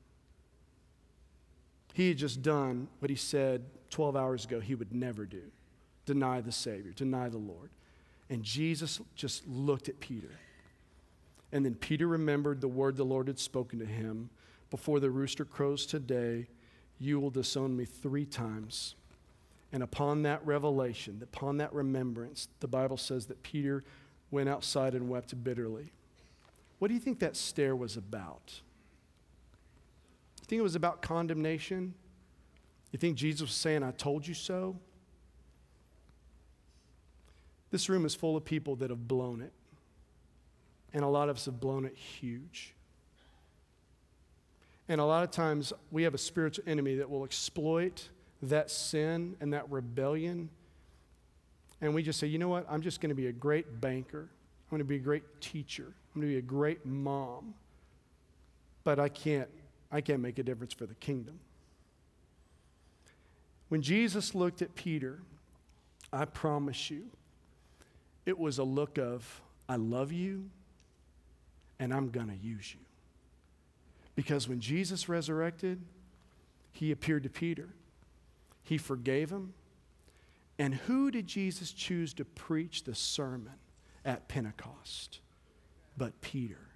He 1.93 2.09
had 2.09 2.19
just 2.19 2.41
done 2.41 2.89
what 3.01 3.11
he 3.11 3.17
said 3.17 3.65
12 3.91 4.17
hours 4.17 4.45
ago 4.45 4.61
he 4.61 4.75
would 4.75 4.95
never 4.95 5.27
do 5.27 5.43
deny 6.07 6.41
the 6.41 6.51
Savior, 6.51 6.93
deny 6.93 7.29
the 7.29 7.39
Lord. 7.39 7.71
And 8.31 8.45
Jesus 8.45 9.01
just 9.17 9.47
looked 9.49 9.89
at 9.89 9.99
Peter. 9.99 10.31
And 11.53 11.65
then 11.65 11.75
Peter 11.75 12.07
remembered 12.07 12.61
the 12.61 12.69
word 12.69 12.97
the 12.97 13.05
Lord 13.05 13.27
had 13.27 13.41
spoken 13.41 13.81
to 13.81 13.85
him 13.85 14.31
Before 14.71 15.01
the 15.01 15.11
rooster 15.11 15.45
crows 15.45 15.85
today, 15.85 16.47
you 17.01 17.19
will 17.19 17.31
disown 17.31 17.77
me 17.77 17.85
three 17.85 18.25
times. 18.25 18.95
And 19.73 19.83
upon 19.83 20.23
that 20.23 20.47
revelation, 20.47 21.21
upon 21.23 21.57
that 21.57 21.73
remembrance, 21.75 22.49
the 22.61 22.69
Bible 22.69 22.97
says 22.97 23.27
that 23.27 23.43
Peter 23.43 23.83
went 24.31 24.49
outside 24.49 24.95
and 24.95 25.09
wept 25.09 25.43
bitterly. 25.43 25.93
What 26.79 26.89
do 26.89 26.95
you 26.95 27.01
think 27.01 27.19
that 27.19 27.37
stare 27.37 27.75
was 27.75 27.97
about? 27.97 28.61
You 30.41 30.47
think 30.47 30.61
it 30.61 30.63
was 30.63 30.77
about 30.77 31.03
condemnation? 31.03 31.95
You 32.93 32.99
think 32.99 33.17
Jesus 33.17 33.43
was 33.43 33.53
saying, 33.53 33.83
I 33.83 33.91
told 33.91 34.27
you 34.27 34.35
so? 34.35 34.77
This 37.71 37.89
room 37.89 38.05
is 38.05 38.15
full 38.15 38.37
of 38.37 38.45
people 38.45 38.77
that 38.77 38.91
have 38.91 39.07
blown 39.07 39.41
it. 39.41 39.53
And 40.93 41.05
a 41.05 41.09
lot 41.09 41.29
of 41.29 41.37
us 41.37 41.45
have 41.45 41.61
blown 41.61 41.85
it 41.85 41.97
huge. 41.97 42.75
And 44.89 45.01
a 45.01 45.05
lot 45.05 45.23
of 45.23 45.31
times 45.31 45.73
we 45.93 46.03
have 46.03 46.15
a 46.15 46.19
spiritual 46.19 46.65
enemy 46.67 46.97
that 46.97 47.09
will 47.09 47.25
exploit 47.25 48.09
that 48.43 48.71
sin 48.71 49.37
and 49.41 49.53
that 49.53 49.71
rebellion. 49.71 50.51
And 51.81 51.95
we 51.95 52.03
just 52.03 52.19
say, 52.19 52.27
you 52.27 52.39
know 52.39 52.49
what? 52.49 52.67
I'm 52.69 52.83
just 52.83 53.01
going 53.01 53.11
to 53.11 53.15
be 53.15 53.29
a 53.29 53.33
great 53.33 53.81
banker. 53.81 54.29
I'm 54.29 54.71
going 54.71 54.81
to 54.81 54.85
be 54.85 54.97
a 54.97 54.99
great 54.99 55.41
teacher. 55.41 55.85
I'm 55.87 56.21
going 56.21 56.29
to 56.29 56.35
be 56.35 56.39
a 56.39 56.43
great 56.43 56.85
mom. 56.85 57.55
But 58.83 58.99
I 58.99 59.09
can't, 59.09 59.49
I 59.93 60.01
can't 60.01 60.21
make 60.21 60.41
a 60.41 60.43
difference 60.43 60.73
for 60.73 60.87
the 60.87 60.95
kingdom. 60.95 61.39
When 63.69 63.83
Jesus 63.83 64.35
looked 64.35 64.63
at 64.63 64.75
Peter, 64.75 65.21
I 66.13 66.25
promise 66.25 66.91
you, 66.91 67.05
it 68.31 68.39
was 68.39 68.59
a 68.59 68.65
look 68.65 68.97
of, 68.97 69.43
I 69.69 69.75
love 69.75 70.13
you 70.13 70.49
and 71.81 71.93
I'm 71.93 72.11
going 72.11 72.29
to 72.29 72.37
use 72.37 72.73
you. 72.73 72.81
Because 74.15 74.49
when 74.49 74.61
Jesus 74.61 75.09
resurrected, 75.09 75.81
he 76.73 76.93
appeared 76.93 77.25
to 77.25 77.29
Peter, 77.29 77.71
he 78.63 78.79
forgave 78.79 79.31
him. 79.31 79.53
And 80.61 80.75
who 80.75 81.11
did 81.11 81.27
Jesus 81.27 81.73
choose 81.73 82.15
to 82.15 82.25
preach 82.25 82.85
the 82.85 82.95
sermon 82.95 83.55
at 84.05 84.29
Pentecost? 84.29 85.19
But 85.97 86.21
Peter. 86.21 86.69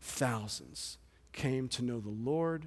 Thousands 0.00 0.98
came 1.32 1.66
to 1.68 1.82
know 1.82 1.98
the 1.98 2.10
Lord. 2.10 2.66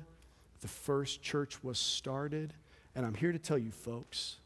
The 0.60 0.68
first 0.68 1.22
church 1.22 1.64
was 1.64 1.80
started. 1.80 2.54
And 2.96 3.06
I'm 3.06 3.14
here 3.14 3.32
to 3.32 3.40
tell 3.40 3.58
you, 3.58 3.72
folks, 3.72 4.38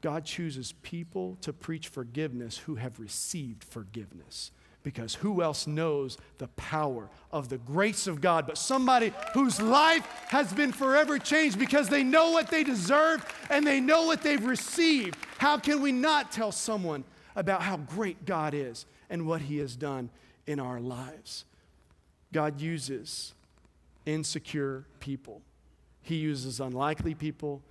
God 0.00 0.24
chooses 0.24 0.72
people 0.82 1.36
to 1.40 1.52
preach 1.52 1.88
forgiveness 1.88 2.58
who 2.58 2.76
have 2.76 3.00
received 3.00 3.64
forgiveness. 3.64 4.52
Because 4.84 5.16
who 5.16 5.42
else 5.42 5.66
knows 5.66 6.16
the 6.38 6.48
power 6.48 7.10
of 7.32 7.48
the 7.48 7.58
grace 7.58 8.06
of 8.06 8.20
God 8.20 8.46
but 8.46 8.56
somebody 8.56 9.12
whose 9.34 9.60
life 9.60 10.06
has 10.28 10.52
been 10.52 10.72
forever 10.72 11.18
changed 11.18 11.58
because 11.58 11.88
they 11.88 12.04
know 12.04 12.30
what 12.30 12.48
they 12.48 12.62
deserve 12.62 13.26
and 13.50 13.66
they 13.66 13.80
know 13.80 14.06
what 14.06 14.22
they've 14.22 14.44
received? 14.44 15.16
How 15.38 15.58
can 15.58 15.82
we 15.82 15.90
not 15.90 16.30
tell 16.30 16.52
someone 16.52 17.04
about 17.34 17.62
how 17.62 17.76
great 17.76 18.24
God 18.24 18.54
is 18.54 18.86
and 19.10 19.26
what 19.26 19.42
He 19.42 19.58
has 19.58 19.76
done 19.76 20.10
in 20.46 20.60
our 20.60 20.80
lives? 20.80 21.44
God 22.32 22.60
uses 22.60 23.34
insecure 24.06 24.84
people, 25.00 25.42
He 26.02 26.16
uses 26.16 26.60
unlikely 26.60 27.14
people, 27.14 27.62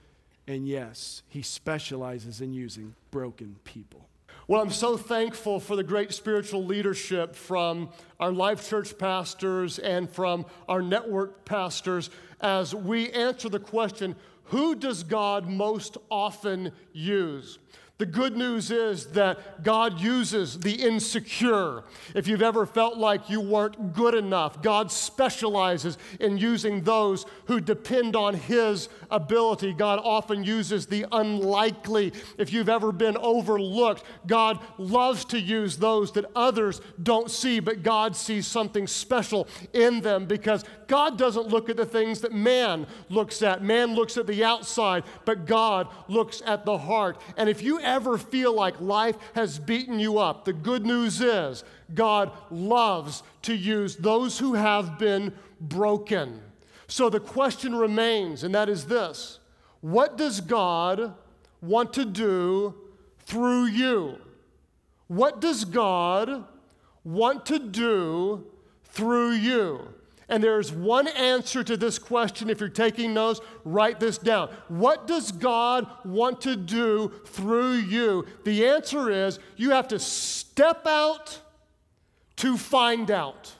and 0.47 0.67
yes, 0.67 1.23
He 1.27 1.41
specializes 1.41 2.41
in 2.41 2.53
using 2.53 2.95
broken 3.11 3.57
people. 3.63 4.07
Well, 4.47 4.61
I'm 4.61 4.71
so 4.71 4.95
thankful 4.95 5.59
for 5.59 5.75
the 5.75 5.83
great 5.83 6.13
spiritual 6.13 6.63
leadership 6.63 7.35
from 7.35 7.89
our 8.17 8.31
Life 8.31 8.69
Church 8.69 8.97
pastors 8.97 9.77
and 9.77 10.09
from 10.09 10.45
our 10.69 10.81
network 10.81 11.43
pastors 11.43 12.09
as 12.39 12.73
we 12.73 13.11
answer 13.11 13.49
the 13.49 13.59
question 13.59 14.15
who 14.45 14.75
does 14.75 15.03
God 15.03 15.49
most 15.49 15.97
often 16.09 16.71
use? 16.93 17.59
The 17.97 18.05
good 18.05 18.37
news 18.37 18.69
is 18.69 19.07
that 19.13 19.63
God 19.63 19.99
uses 19.99 20.59
the 20.59 20.73
insecure. 20.73 21.83
If 22.13 22.27
you've 22.27 22.43
ever 22.43 22.67
felt 22.67 22.97
like 22.97 23.27
you 23.27 23.41
weren't 23.41 23.93
good 23.93 24.13
enough, 24.13 24.61
God 24.61 24.91
specializes 24.91 25.97
in 26.19 26.37
using 26.37 26.83
those 26.83 27.25
who 27.45 27.59
depend 27.59 28.15
on 28.15 28.35
His 28.35 28.89
ability. 29.09 29.73
God 29.73 29.99
often 30.03 30.43
uses 30.43 30.85
the 30.85 31.07
unlikely. 31.11 32.13
If 32.37 32.53
you've 32.53 32.69
ever 32.69 32.91
been 32.91 33.17
overlooked, 33.17 34.03
God 34.27 34.59
loves 34.77 35.25
to 35.25 35.39
use 35.39 35.77
those 35.77 36.11
that 36.11 36.25
others 36.35 36.81
don't 37.01 37.31
see, 37.31 37.59
but 37.59 37.81
God 37.81 38.15
sees 38.15 38.45
something 38.45 38.85
special 38.85 39.47
in 39.73 40.01
them 40.01 40.25
because 40.27 40.63
God 40.85 41.17
doesn't 41.17 41.47
look 41.47 41.67
at 41.67 41.77
the 41.77 41.85
things 41.85 42.21
that 42.21 42.31
man 42.31 42.85
looks 43.09 43.41
at. 43.41 43.63
Man 43.63 43.95
looks 43.95 44.17
at 44.17 44.27
the 44.27 44.43
outside, 44.43 45.03
but 45.25 45.47
God 45.47 45.87
looks 46.07 46.43
at 46.45 46.63
the 46.63 46.77
heart. 46.77 47.19
And 47.37 47.49
if 47.49 47.63
you 47.63 47.79
ever 47.87 48.17
feel 48.17 48.53
like 48.53 48.79
life 48.81 49.15
has 49.33 49.57
beaten 49.57 49.97
you 49.97 50.19
up, 50.19 50.45
the 50.45 50.53
good 50.53 50.85
news 50.85 51.21
is 51.21 51.63
God 51.95 52.31
loves 52.51 53.23
to 53.43 53.55
use 53.55 53.95
those 53.95 54.37
who 54.37 54.53
have 54.53 54.99
been 54.99 55.33
broken. 55.61 56.41
So 56.87 57.09
the 57.09 57.19
question 57.19 57.73
remains, 57.73 58.43
and 58.43 58.53
that 58.53 58.69
is 58.69 58.85
this 58.85 59.39
What 59.81 60.17
does 60.17 60.41
God 60.41 61.15
want 61.61 61.93
to 61.93 62.05
do 62.05 62.75
through 63.19 63.65
you? 63.65 64.17
What 65.07 65.39
does 65.39 65.63
God 65.63 66.45
want 67.03 67.45
to 67.47 67.59
do 67.59 68.45
through 68.83 69.31
you? 69.31 69.93
And 70.29 70.43
there's 70.43 70.71
one 70.71 71.07
answer 71.07 71.63
to 71.63 71.77
this 71.77 71.97
question. 71.97 72.49
If 72.49 72.59
you're 72.59 72.69
taking 72.69 73.13
notes, 73.13 73.39
write 73.63 73.99
this 73.99 74.17
down. 74.17 74.49
What 74.67 75.07
does 75.07 75.31
God 75.31 75.87
want 76.03 76.41
to 76.41 76.55
do 76.55 77.13
through 77.25 77.75
you? 77.75 78.25
The 78.43 78.67
answer 78.67 79.09
is 79.09 79.39
you 79.55 79.71
have 79.71 79.87
to 79.89 79.99
step 79.99 80.85
out 80.85 81.39
to 82.37 82.57
find 82.57 83.09
out. 83.09 83.53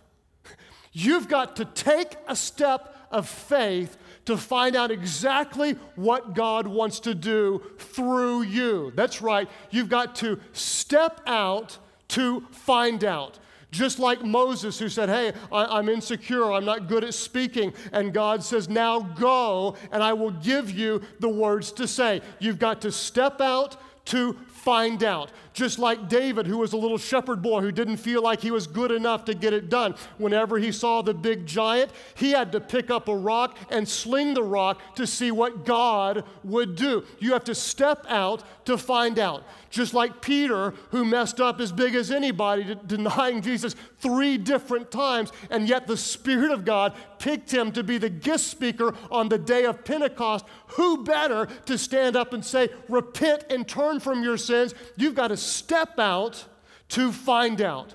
You've 0.92 1.30
got 1.30 1.56
to 1.58 1.66
take 1.66 2.18
a 2.28 2.36
step 2.36 2.96
of 3.12 3.30
faith 3.30 3.98
to 4.26 4.36
find 4.36 4.76
out 4.76 4.92
exactly 4.92 5.74
what 5.96 6.36
God 6.36 6.68
wants 6.68 7.00
to 7.02 7.16
do 7.16 7.62
through 7.78 8.42
you. 8.42 8.92
That's 8.94 9.22
right. 9.22 9.50
You've 9.72 9.90
got 9.90 10.16
to 10.18 10.40
step 10.52 11.22
out 11.26 11.78
to 12.10 12.42
find 12.52 13.06
out. 13.06 13.40
Just 13.72 14.00
like 14.00 14.24
Moses, 14.24 14.80
who 14.80 14.88
said, 14.88 15.10
Hey, 15.10 15.34
I, 15.52 15.80
am 15.80 15.90
insecure, 15.90 16.52
I'm 16.52 16.66
not 16.66 16.88
good 16.88 17.04
at 17.04 17.14
speaking. 17.14 17.74
And 17.92 18.14
God 18.14 18.44
says, 18.44 18.70
Now 18.70 19.02
go, 19.02 19.76
and 19.92 20.02
I 20.02 20.14
will 20.14 20.32
give 20.32 20.72
you 20.72 21.02
the 21.20 21.30
words 21.30 21.72
to 21.74 21.88
say. 21.88 22.22
You've 22.40 22.60
got 22.60 22.82
to 22.82 22.92
step 22.92 23.42
out 23.42 23.78
to 24.06 24.38
find 24.48 25.04
out. 25.04 25.32
Just 25.58 25.80
like 25.80 26.08
David, 26.08 26.46
who 26.46 26.60
was 26.60 26.74
a 26.74 26.78
little 26.78 27.00
shepherd 27.00 27.42
boy 27.42 27.62
who 27.62 27.72
didn't 27.72 27.98
feel 27.98 28.22
like 28.22 28.42
he 28.42 28.52
was 28.52 28.68
good 28.68 28.92
enough 28.92 29.26
to 29.26 29.34
get 29.34 29.54
it 29.54 29.70
done. 29.70 29.96
Whenever 30.20 30.60
he 30.60 30.72
saw 30.72 31.02
the 31.02 31.16
big 31.16 31.48
giant, 31.48 31.90
he 32.14 32.30
had 32.30 32.52
to 32.52 32.62
pick 32.62 32.92
up 32.92 33.08
a 33.08 33.18
rock 33.18 33.58
and 33.72 33.90
sling 33.90 34.36
the 34.36 34.44
rock 34.44 34.80
to 34.98 35.08
see 35.08 35.32
what 35.32 35.66
God 35.66 36.26
would 36.44 36.76
do. 36.76 37.04
You 37.18 37.34
have 37.34 37.44
to 37.46 37.56
step 37.56 38.06
out 38.08 38.44
to 38.66 38.78
find 38.78 39.18
out. 39.18 39.46
Just 39.72 39.96
like 39.96 40.22
Peter, 40.22 40.76
who 40.92 41.04
messed 41.04 41.42
up 41.42 41.60
as 41.60 41.72
big 41.72 41.96
as 41.96 42.12
anybody, 42.12 42.78
denying 42.86 43.42
Jesus 43.42 43.76
three 43.98 44.38
different 44.38 44.92
times, 44.92 45.32
and 45.50 45.68
yet 45.68 45.88
the 45.88 45.98
Spirit 45.98 46.52
of 46.52 46.66
God 46.66 46.94
picked 47.18 47.52
him 47.52 47.72
to 47.72 47.84
be 47.84 47.98
the 47.98 48.10
guest 48.10 48.48
speaker 48.48 48.94
on 49.10 49.28
the 49.28 49.40
day 49.40 49.66
of 49.66 49.84
Pentecost. 49.84 50.46
Who 50.68 51.04
better 51.04 51.48
to 51.66 51.78
stand 51.78 52.16
up 52.16 52.34
and 52.34 52.46
say, 52.46 52.70
Repent 52.88 53.46
and 53.50 53.68
turn 53.68 54.00
from 54.00 54.24
your 54.24 54.38
sins? 54.38 54.76
You've 54.96 55.16
got 55.16 55.30
to 55.30 55.38
step 55.48 55.98
out 55.98 56.46
to 56.90 57.12
find 57.12 57.62
out. 57.62 57.94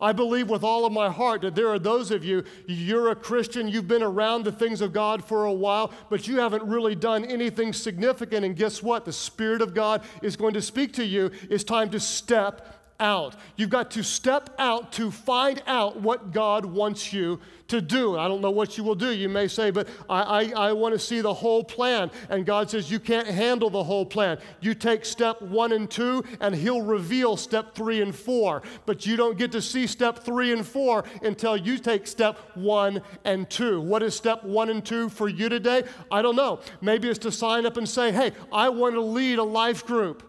I 0.00 0.12
believe 0.12 0.50
with 0.50 0.64
all 0.64 0.84
of 0.84 0.92
my 0.92 1.08
heart 1.08 1.42
that 1.42 1.54
there 1.54 1.68
are 1.68 1.78
those 1.78 2.10
of 2.10 2.24
you, 2.24 2.42
you're 2.66 3.10
a 3.10 3.14
Christian, 3.14 3.68
you've 3.68 3.86
been 3.86 4.02
around 4.02 4.44
the 4.44 4.50
things 4.50 4.80
of 4.80 4.92
God 4.92 5.24
for 5.24 5.44
a 5.44 5.52
while, 5.52 5.92
but 6.10 6.26
you 6.26 6.40
haven't 6.40 6.64
really 6.64 6.96
done 6.96 7.24
anything 7.24 7.72
significant. 7.72 8.44
And 8.44 8.56
guess 8.56 8.82
what? 8.82 9.04
The 9.04 9.12
Spirit 9.12 9.62
of 9.62 9.74
God 9.74 10.02
is 10.20 10.34
going 10.34 10.54
to 10.54 10.62
speak 10.62 10.92
to 10.94 11.04
you. 11.04 11.30
It's 11.48 11.62
time 11.62 11.88
to 11.90 12.00
step 12.00 12.81
out. 13.02 13.34
You've 13.56 13.68
got 13.68 13.90
to 13.92 14.04
step 14.04 14.50
out 14.58 14.92
to 14.92 15.10
find 15.10 15.62
out 15.66 16.00
what 16.00 16.32
God 16.32 16.64
wants 16.64 17.12
you 17.12 17.40
to 17.68 17.80
do. 17.80 18.18
I 18.18 18.28
don't 18.28 18.40
know 18.40 18.50
what 18.50 18.78
you 18.78 18.84
will 18.84 18.94
do. 18.94 19.10
You 19.10 19.28
may 19.28 19.48
say, 19.48 19.70
but 19.70 19.88
I, 20.08 20.22
I, 20.22 20.68
I 20.68 20.72
want 20.72 20.94
to 20.94 20.98
see 20.98 21.20
the 21.20 21.32
whole 21.32 21.64
plan. 21.64 22.10
And 22.28 22.46
God 22.46 22.70
says, 22.70 22.90
You 22.90 23.00
can't 23.00 23.26
handle 23.26 23.70
the 23.70 23.82
whole 23.82 24.06
plan. 24.06 24.38
You 24.60 24.74
take 24.74 25.04
step 25.04 25.42
one 25.42 25.72
and 25.72 25.90
two, 25.90 26.22
and 26.40 26.54
He'll 26.54 26.82
reveal 26.82 27.36
step 27.36 27.74
three 27.74 28.00
and 28.00 28.14
four. 28.14 28.62
But 28.86 29.04
you 29.06 29.16
don't 29.16 29.38
get 29.38 29.52
to 29.52 29.62
see 29.62 29.86
step 29.86 30.20
three 30.20 30.52
and 30.52 30.66
four 30.66 31.04
until 31.22 31.56
you 31.56 31.78
take 31.78 32.06
step 32.06 32.38
one 32.54 33.02
and 33.24 33.48
two. 33.50 33.80
What 33.80 34.02
is 34.02 34.14
step 34.14 34.44
one 34.44 34.68
and 34.68 34.84
two 34.84 35.08
for 35.08 35.28
you 35.28 35.48
today? 35.48 35.84
I 36.10 36.22
don't 36.22 36.36
know. 36.36 36.60
Maybe 36.80 37.08
it's 37.08 37.18
to 37.20 37.32
sign 37.32 37.66
up 37.66 37.76
and 37.76 37.88
say, 37.88 38.12
Hey, 38.12 38.32
I 38.52 38.68
want 38.68 38.94
to 38.94 39.00
lead 39.00 39.38
a 39.38 39.44
life 39.44 39.86
group. 39.86 40.22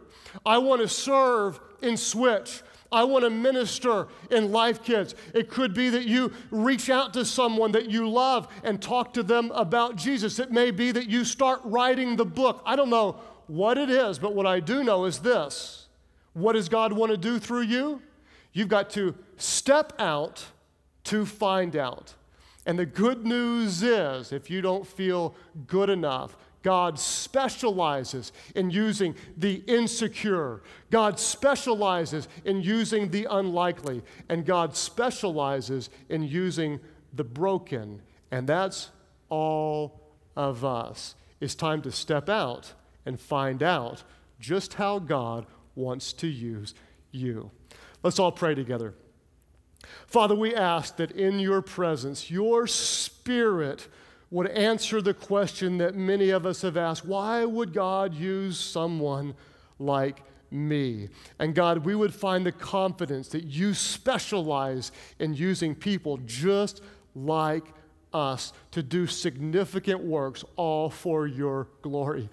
I 0.46 0.58
want 0.58 0.82
to 0.82 0.88
serve 0.88 1.60
in 1.84 1.98
Switch. 1.98 2.62
I 2.92 3.04
want 3.06 3.24
to 3.24 3.30
minister 3.32 4.08
in 4.30 4.52
Life 4.52 4.84
Kids. 4.84 5.16
It 5.34 5.50
could 5.50 5.74
be 5.74 5.90
that 5.90 6.06
you 6.06 6.32
reach 6.52 6.90
out 6.92 7.14
to 7.16 7.26
someone 7.26 7.72
that 7.72 7.90
you 7.90 8.08
love 8.08 8.48
and 8.64 8.80
talk 8.80 9.14
to 9.14 9.24
them 9.24 9.52
about 9.56 9.96
Jesus. 9.96 10.38
It 10.38 10.52
may 10.52 10.70
be 10.70 10.92
that 10.92 11.10
you 11.10 11.26
start 11.26 11.60
writing 11.64 12.16
the 12.16 12.26
book. 12.26 12.62
I 12.66 12.76
don't 12.76 12.92
know 12.92 13.20
what 13.48 13.80
it 13.80 13.90
is, 13.90 14.20
but 14.20 14.36
what 14.36 14.46
I 14.46 14.60
do 14.60 14.84
know 14.84 15.06
is 15.06 15.20
this 15.20 15.88
what 16.34 16.54
does 16.54 16.70
God 16.70 16.94
want 16.94 17.12
to 17.12 17.18
do 17.18 17.40
through 17.40 17.62
you? 17.62 18.02
You've 18.54 18.68
got 18.68 18.90
to 18.92 19.16
step 19.38 19.94
out 20.00 20.46
to 21.06 21.26
find 21.26 21.76
out. 21.76 22.14
And 22.66 22.80
the 22.80 22.86
good 22.86 23.26
news 23.26 23.84
is, 23.84 24.32
if 24.32 24.50
you 24.50 24.62
don't 24.62 24.88
feel 24.88 25.36
good 25.68 25.90
enough, 25.90 26.38
God 26.64 26.98
specializes 26.98 28.32
in 28.56 28.72
using 28.72 29.16
the 29.38 29.56
insecure. 29.68 30.64
God 30.90 31.20
specializes 31.20 32.28
in 32.46 32.62
using 32.62 33.12
the 33.12 33.28
unlikely. 33.30 34.02
And 34.30 34.46
God 34.46 34.76
specializes 34.76 35.90
in 36.10 36.24
using 36.24 36.80
the 37.14 37.26
broken. 37.26 38.02
And 38.32 38.48
that's 38.48 38.90
all 39.30 40.02
of 40.36 40.66
us. 40.66 41.16
It's 41.40 41.56
time 41.56 41.82
to 41.84 41.92
step 41.92 42.30
out 42.30 42.74
and 43.06 43.20
find 43.20 43.62
out 43.62 44.04
just 44.40 44.76
how 44.76 45.00
God 45.00 45.46
wants 45.76 46.14
to 46.14 46.28
use 46.28 46.74
you. 47.12 47.52
Let's 48.02 48.20
all 48.20 48.32
pray 48.32 48.56
together. 48.56 48.94
Father, 50.08 50.36
we 50.36 50.56
ask 50.56 50.96
that 50.96 51.12
in 51.12 51.40
your 51.40 51.62
presence, 51.62 52.32
your 52.32 52.68
spirit 52.68 53.88
would 54.34 54.50
answer 54.50 55.00
the 55.00 55.14
question 55.14 55.78
that 55.78 55.94
many 55.94 56.32
of 56.32 56.44
us 56.44 56.64
have 56.64 56.76
asked 56.76 57.06
why 57.06 57.46
would 57.46 57.72
God 57.72 58.16
use 58.16 58.60
someone 58.60 59.36
like 59.78 60.24
me? 60.50 61.10
And 61.38 61.54
God, 61.54 61.86
we 61.86 61.94
would 61.94 62.14
find 62.14 62.44
the 62.44 62.52
confidence 62.52 63.28
that 63.30 63.44
you 63.44 63.76
specialize 63.76 64.92
in 65.20 65.36
using 65.36 65.76
people 65.76 66.18
just 66.26 66.82
like 67.14 67.64
us 68.12 68.54
to 68.72 68.82
do 68.82 69.06
significant 69.06 70.04
works 70.04 70.44
all 70.56 70.90
for 70.90 71.28
your 71.28 71.68
glory. 71.84 72.28